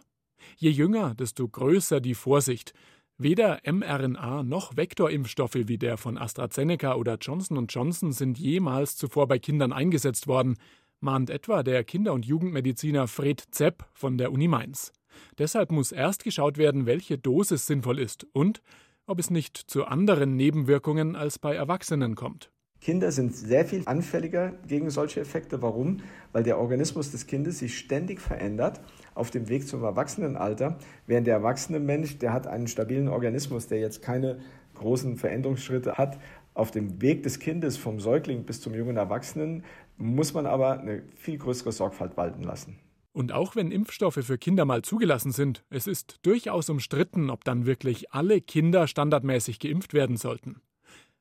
Je 0.55 0.69
jünger, 0.69 1.15
desto 1.15 1.47
größer 1.47 1.99
die 1.99 2.15
Vorsicht. 2.15 2.73
Weder 3.21 3.59
mRNA 3.69 4.43
noch 4.43 4.77
Vektorimpfstoffe 4.77 5.67
wie 5.67 5.77
der 5.77 5.97
von 5.97 6.17
AstraZeneca 6.17 6.95
oder 6.95 7.17
Johnson 7.19 7.67
Johnson 7.67 8.13
sind 8.13 8.39
jemals 8.39 8.95
zuvor 8.95 9.27
bei 9.27 9.39
Kindern 9.39 9.73
eingesetzt 9.73 10.27
worden, 10.27 10.55
mahnt 11.01 11.29
etwa 11.29 11.61
der 11.61 11.83
Kinder- 11.83 12.13
und 12.13 12.25
Jugendmediziner 12.25 13.09
Fred 13.09 13.43
Zepp 13.51 13.83
von 13.91 14.17
der 14.17 14.31
Uni 14.31 14.47
Mainz. 14.47 14.93
Deshalb 15.37 15.69
muss 15.73 15.91
erst 15.91 16.23
geschaut 16.23 16.57
werden, 16.57 16.85
welche 16.85 17.17
Dosis 17.17 17.67
sinnvoll 17.67 17.99
ist 17.99 18.25
und 18.31 18.61
ob 19.05 19.19
es 19.19 19.29
nicht 19.29 19.57
zu 19.57 19.83
anderen 19.83 20.37
Nebenwirkungen 20.37 21.17
als 21.17 21.39
bei 21.39 21.53
Erwachsenen 21.53 22.15
kommt. 22.15 22.49
Kinder 22.79 23.11
sind 23.11 23.35
sehr 23.35 23.65
viel 23.65 23.83
anfälliger 23.85 24.53
gegen 24.65 24.89
solche 24.89 25.19
Effekte. 25.19 25.61
Warum? 25.61 25.99
Weil 26.31 26.43
der 26.43 26.57
Organismus 26.57 27.11
des 27.11 27.27
Kindes 27.27 27.59
sich 27.59 27.77
ständig 27.77 28.21
verändert 28.21 28.79
auf 29.19 29.31
dem 29.31 29.49
Weg 29.49 29.67
zum 29.67 29.83
Erwachsenenalter, 29.83 30.79
während 31.05 31.27
der 31.27 31.35
erwachsene 31.35 31.79
Mensch, 31.79 32.17
der 32.17 32.33
hat 32.33 32.47
einen 32.47 32.67
stabilen 32.67 33.09
Organismus, 33.09 33.67
der 33.67 33.79
jetzt 33.79 34.01
keine 34.01 34.39
großen 34.75 35.17
Veränderungsschritte 35.17 35.97
hat. 35.97 36.19
Auf 36.53 36.71
dem 36.71 37.01
Weg 37.01 37.23
des 37.23 37.39
Kindes 37.39 37.77
vom 37.77 37.99
Säugling 37.99 38.43
bis 38.45 38.61
zum 38.61 38.73
jungen 38.73 38.97
Erwachsenen 38.97 39.63
muss 39.97 40.33
man 40.33 40.45
aber 40.45 40.79
eine 40.79 41.03
viel 41.15 41.37
größere 41.37 41.71
Sorgfalt 41.71 42.17
walten 42.17 42.43
lassen. 42.43 42.79
Und 43.11 43.33
auch 43.33 43.55
wenn 43.55 43.71
Impfstoffe 43.71 44.23
für 44.23 44.37
Kinder 44.37 44.65
mal 44.65 44.81
zugelassen 44.81 45.31
sind, 45.31 45.65
es 45.69 45.87
ist 45.87 46.19
durchaus 46.21 46.69
umstritten, 46.69 47.29
ob 47.29 47.43
dann 47.43 47.65
wirklich 47.65 48.13
alle 48.13 48.39
Kinder 48.39 48.87
standardmäßig 48.87 49.59
geimpft 49.59 49.93
werden 49.93 50.15
sollten. 50.15 50.61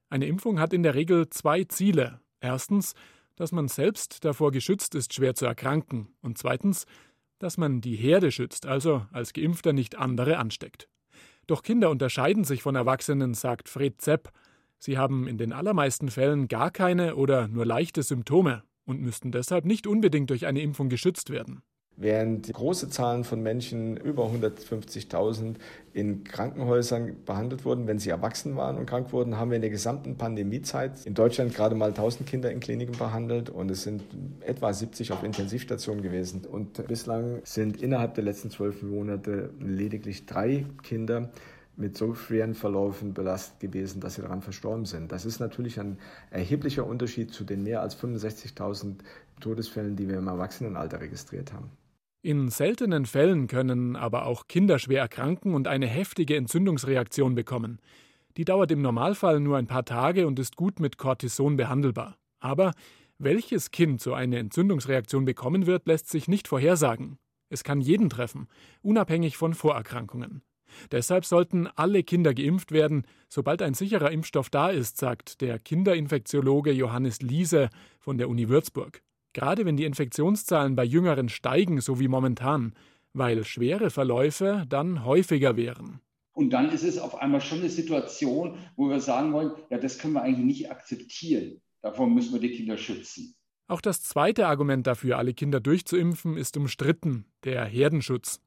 Eine 0.08 0.26
Impfung 0.26 0.60
hat 0.60 0.72
in 0.72 0.82
der 0.82 0.94
Regel 0.94 1.28
zwei 1.30 1.64
Ziele. 1.64 2.20
Erstens, 2.40 2.94
dass 3.36 3.52
man 3.52 3.68
selbst 3.68 4.24
davor 4.24 4.52
geschützt 4.52 4.94
ist, 4.94 5.14
schwer 5.14 5.34
zu 5.34 5.46
erkranken. 5.46 6.08
Und 6.20 6.38
zweitens, 6.38 6.86
dass 7.38 7.56
man 7.56 7.80
die 7.80 7.96
Herde 7.96 8.30
schützt, 8.32 8.66
also 8.66 9.06
als 9.12 9.32
Geimpfter 9.32 9.72
nicht 9.72 9.96
andere 9.96 10.38
ansteckt. 10.38 10.88
Doch 11.46 11.62
Kinder 11.62 11.90
unterscheiden 11.90 12.44
sich 12.44 12.62
von 12.62 12.74
Erwachsenen, 12.74 13.34
sagt 13.34 13.68
Fred 13.68 14.00
Zepp. 14.00 14.30
Sie 14.78 14.98
haben 14.98 15.26
in 15.26 15.38
den 15.38 15.52
allermeisten 15.52 16.08
Fällen 16.10 16.46
gar 16.46 16.70
keine 16.70 17.16
oder 17.16 17.48
nur 17.48 17.64
leichte 17.64 18.02
Symptome 18.02 18.62
und 18.84 19.00
müssten 19.00 19.32
deshalb 19.32 19.64
nicht 19.64 19.86
unbedingt 19.86 20.30
durch 20.30 20.46
eine 20.46 20.60
Impfung 20.60 20.88
geschützt 20.88 21.30
werden. 21.30 21.62
Während 22.00 22.52
große 22.52 22.90
Zahlen 22.90 23.24
von 23.24 23.42
Menschen, 23.42 23.96
über 23.96 24.26
150.000, 24.26 25.56
in 25.92 26.22
Krankenhäusern 26.22 27.16
behandelt 27.26 27.64
wurden, 27.64 27.88
wenn 27.88 27.98
sie 27.98 28.10
erwachsen 28.10 28.54
waren 28.54 28.76
und 28.76 28.86
krank 28.86 29.12
wurden, 29.12 29.36
haben 29.36 29.50
wir 29.50 29.56
in 29.56 29.62
der 29.62 29.70
gesamten 29.72 30.16
Pandemiezeit 30.16 31.04
in 31.06 31.14
Deutschland 31.14 31.56
gerade 31.56 31.74
mal 31.74 31.88
1000 31.88 32.24
Kinder 32.24 32.52
in 32.52 32.60
Kliniken 32.60 32.96
behandelt 32.96 33.50
und 33.50 33.68
es 33.68 33.82
sind 33.82 34.04
etwa 34.42 34.72
70 34.72 35.10
auf 35.10 35.24
Intensivstationen 35.24 36.00
gewesen. 36.00 36.44
Und 36.44 36.86
bislang 36.86 37.40
sind 37.42 37.82
innerhalb 37.82 38.14
der 38.14 38.22
letzten 38.22 38.50
zwölf 38.50 38.80
Monate 38.80 39.50
lediglich 39.58 40.24
drei 40.24 40.66
Kinder 40.84 41.30
mit 41.76 41.96
so 41.96 42.14
schweren 42.14 42.54
Verläufen 42.54 43.12
belastet 43.12 43.58
gewesen, 43.58 44.00
dass 44.00 44.14
sie 44.14 44.22
daran 44.22 44.40
verstorben 44.40 44.84
sind. 44.84 45.10
Das 45.10 45.24
ist 45.24 45.40
natürlich 45.40 45.80
ein 45.80 45.98
erheblicher 46.30 46.86
Unterschied 46.86 47.32
zu 47.32 47.42
den 47.42 47.64
mehr 47.64 47.82
als 47.82 48.00
65.000 48.00 48.98
Todesfällen, 49.40 49.96
die 49.96 50.08
wir 50.08 50.18
im 50.18 50.28
Erwachsenenalter 50.28 51.00
registriert 51.00 51.52
haben. 51.52 51.72
In 52.20 52.48
seltenen 52.48 53.06
Fällen 53.06 53.46
können 53.46 53.94
aber 53.94 54.26
auch 54.26 54.48
Kinder 54.48 54.80
schwer 54.80 55.02
erkranken 55.02 55.54
und 55.54 55.68
eine 55.68 55.86
heftige 55.86 56.34
Entzündungsreaktion 56.36 57.36
bekommen. 57.36 57.78
Die 58.36 58.44
dauert 58.44 58.72
im 58.72 58.82
Normalfall 58.82 59.38
nur 59.38 59.56
ein 59.56 59.68
paar 59.68 59.84
Tage 59.84 60.26
und 60.26 60.38
ist 60.40 60.56
gut 60.56 60.80
mit 60.80 60.98
Cortison 60.98 61.56
behandelbar. 61.56 62.16
Aber 62.40 62.72
welches 63.18 63.70
Kind 63.70 64.00
so 64.00 64.14
eine 64.14 64.38
Entzündungsreaktion 64.38 65.24
bekommen 65.24 65.66
wird, 65.66 65.86
lässt 65.86 66.08
sich 66.08 66.26
nicht 66.26 66.48
vorhersagen. 66.48 67.18
Es 67.50 67.62
kann 67.62 67.80
jeden 67.80 68.10
treffen, 68.10 68.48
unabhängig 68.82 69.36
von 69.36 69.54
Vorerkrankungen. 69.54 70.42
Deshalb 70.90 71.24
sollten 71.24 71.68
alle 71.68 72.02
Kinder 72.02 72.34
geimpft 72.34 72.72
werden, 72.72 73.04
sobald 73.28 73.62
ein 73.62 73.74
sicherer 73.74 74.10
Impfstoff 74.10 74.50
da 74.50 74.70
ist, 74.70 74.98
sagt 74.98 75.40
der 75.40 75.60
Kinderinfektiologe 75.60 76.72
Johannes 76.72 77.22
Liese 77.22 77.70
von 78.00 78.18
der 78.18 78.28
Uni 78.28 78.48
Würzburg 78.48 79.02
gerade 79.32 79.64
wenn 79.64 79.76
die 79.76 79.84
Infektionszahlen 79.84 80.76
bei 80.76 80.84
Jüngeren 80.84 81.28
steigen, 81.28 81.80
so 81.80 82.00
wie 82.00 82.08
momentan, 82.08 82.74
weil 83.12 83.44
schwere 83.44 83.90
Verläufe 83.90 84.64
dann 84.68 85.04
häufiger 85.04 85.56
wären. 85.56 86.00
Und 86.32 86.50
dann 86.50 86.70
ist 86.70 86.84
es 86.84 86.98
auf 86.98 87.16
einmal 87.16 87.40
schon 87.40 87.58
eine 87.58 87.68
Situation, 87.68 88.58
wo 88.76 88.88
wir 88.88 89.00
sagen 89.00 89.32
wollen, 89.32 89.52
ja, 89.70 89.78
das 89.78 89.98
können 89.98 90.14
wir 90.14 90.22
eigentlich 90.22 90.46
nicht 90.46 90.70
akzeptieren. 90.70 91.60
Davor 91.82 92.08
müssen 92.08 92.32
wir 92.32 92.40
die 92.40 92.52
Kinder 92.52 92.76
schützen. 92.76 93.34
Auch 93.66 93.80
das 93.80 94.02
zweite 94.02 94.46
Argument 94.46 94.86
dafür, 94.86 95.18
alle 95.18 95.34
Kinder 95.34 95.60
durchzuimpfen, 95.60 96.36
ist 96.36 96.56
umstritten, 96.56 97.26
der 97.44 97.64
Herdenschutz. 97.64 98.40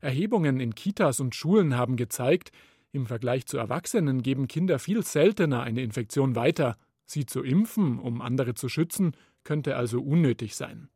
Erhebungen 0.00 0.60
in 0.60 0.74
Kitas 0.74 1.20
und 1.20 1.34
Schulen 1.34 1.76
haben 1.76 1.96
gezeigt, 1.96 2.52
im 2.92 3.06
Vergleich 3.06 3.46
zu 3.46 3.58
Erwachsenen 3.58 4.22
geben 4.22 4.48
Kinder 4.48 4.78
viel 4.78 5.02
seltener 5.02 5.62
eine 5.62 5.82
Infektion 5.82 6.36
weiter. 6.36 6.76
Sie 7.04 7.26
zu 7.26 7.42
impfen, 7.42 7.98
um 7.98 8.20
andere 8.20 8.54
zu 8.54 8.68
schützen, 8.68 9.12
könnte 9.48 9.76
also 9.76 10.02
unnötig 10.02 10.56
sein. 10.56 10.90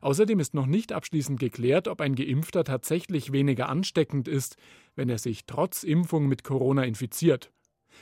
Außerdem 0.00 0.40
ist 0.40 0.54
noch 0.54 0.64
nicht 0.64 0.94
abschließend 0.94 1.38
geklärt, 1.38 1.88
ob 1.88 2.00
ein 2.00 2.14
Geimpfter 2.14 2.64
tatsächlich 2.64 3.32
weniger 3.32 3.68
ansteckend 3.68 4.28
ist, 4.28 4.56
wenn 4.96 5.10
er 5.10 5.18
sich 5.18 5.44
trotz 5.44 5.82
Impfung 5.82 6.26
mit 6.26 6.42
Corona 6.42 6.84
infiziert. 6.84 7.52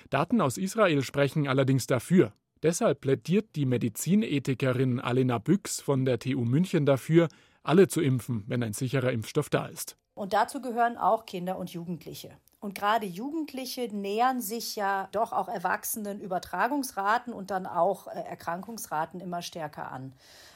Daten 0.08 0.40
aus 0.40 0.58
Israel 0.58 1.02
sprechen 1.02 1.48
allerdings 1.48 1.88
dafür. 1.88 2.32
Deshalb 2.62 3.00
plädiert 3.00 3.56
die 3.56 3.66
Medizinethikerin 3.66 5.00
Alena 5.00 5.38
Büchs 5.38 5.80
von 5.80 6.04
der 6.04 6.20
TU 6.20 6.44
München 6.44 6.86
dafür, 6.86 7.26
alle 7.64 7.88
zu 7.88 8.00
impfen, 8.00 8.44
wenn 8.46 8.62
ein 8.62 8.74
sicherer 8.74 9.10
Impfstoff 9.10 9.50
da 9.50 9.66
ist. 9.66 9.96
Und 10.14 10.34
dazu 10.34 10.60
gehören 10.60 10.98
auch 10.98 11.26
Kinder 11.26 11.58
und 11.58 11.70
Jugendliche. 11.70 12.30
Und 12.60 12.74
gerade 12.74 13.06
Jugendliche 13.06 13.88
nähern 13.90 14.42
sich 14.42 14.76
ja 14.76 15.08
doch 15.12 15.32
auch 15.32 15.48
erwachsenen 15.48 16.20
Übertragungsraten 16.20 17.32
und 17.32 17.50
dann 17.50 17.66
auch 17.66 18.06
äh, 18.06 18.20
Erkrankungsraten 18.20 19.20
immer 19.20 19.40
stärker 19.40 19.90
an. 19.90 20.12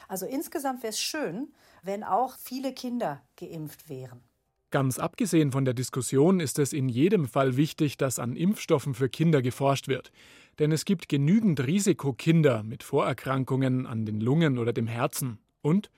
Also 0.07 0.27
insgesamt 0.27 0.83
wäre 0.83 0.91
es 0.91 0.99
schön, 0.99 1.51
wenn 1.81 2.03
auch 2.03 2.37
viele 2.37 2.73
Kinder 2.73 3.21
geimpft 3.37 3.89
wären. 3.89 4.21
Ganz 4.69 4.99
abgesehen 4.99 5.51
von 5.51 5.65
der 5.65 5.73
Diskussion 5.73 6.39
ist 6.39 6.59
es 6.59 6.73
in 6.73 6.89
jedem 6.89 7.27
Fall 7.27 7.57
wichtig, 7.57 7.97
dass 7.97 8.19
an 8.19 8.35
Impfstoffen 8.35 8.93
für 8.93 9.09
Kinder 9.09 9.41
geforscht 9.41 9.87
wird. 9.87 10.11
Denn 10.59 10.71
es 10.71 10.85
gibt 10.85 11.09
genügend 11.09 11.65
Risikokinder 11.65 12.61
mit 12.61 12.83
Vorerkrankungen 12.83 13.87
an 13.87 14.05
den 14.05 14.19
Lungen 14.21 14.57
oder 14.57 14.73
dem 14.73 14.87
Herzen. 14.87 15.39
Und 15.61 15.89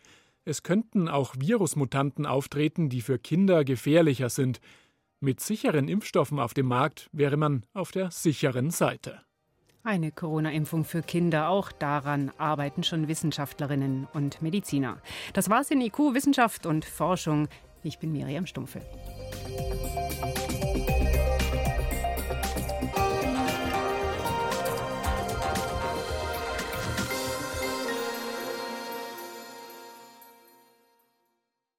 es 0.46 0.64
könnten 0.64 1.10
auch 1.10 1.36
Virusmutanten 1.38 2.26
auftreten, 2.26 2.88
die 2.88 3.02
für 3.02 3.20
Kinder 3.20 3.66
gefährlicher 3.66 4.30
sind, 4.30 4.62
mit 5.20 5.40
sicheren 5.40 5.88
Impfstoffen 5.88 6.40
auf 6.40 6.54
dem 6.54 6.68
Markt 6.68 7.10
wäre 7.12 7.38
man 7.38 7.64
auf 7.74 7.92
der 7.92 8.12
sicheren 8.12 8.72
Seite. 8.72 9.22
Eine 9.84 10.12
Corona-Impfung 10.12 10.84
für 10.84 11.02
Kinder, 11.02 11.50
auch 11.50 11.72
daran 11.72 12.32
arbeiten 12.38 12.84
schon 12.84 13.08
Wissenschaftlerinnen 13.08 14.08
und 14.14 14.42
Mediziner. 14.42 15.02
Das 15.34 15.50
war's 15.50 15.72
in 15.72 15.80
IQ 15.80 16.14
Wissenschaft 16.14 16.66
und 16.66 16.84
Forschung. 16.84 17.48
Ich 17.84 17.98
bin 18.00 18.12
Miriam 18.12 18.46
Stumpfe. 18.46 18.82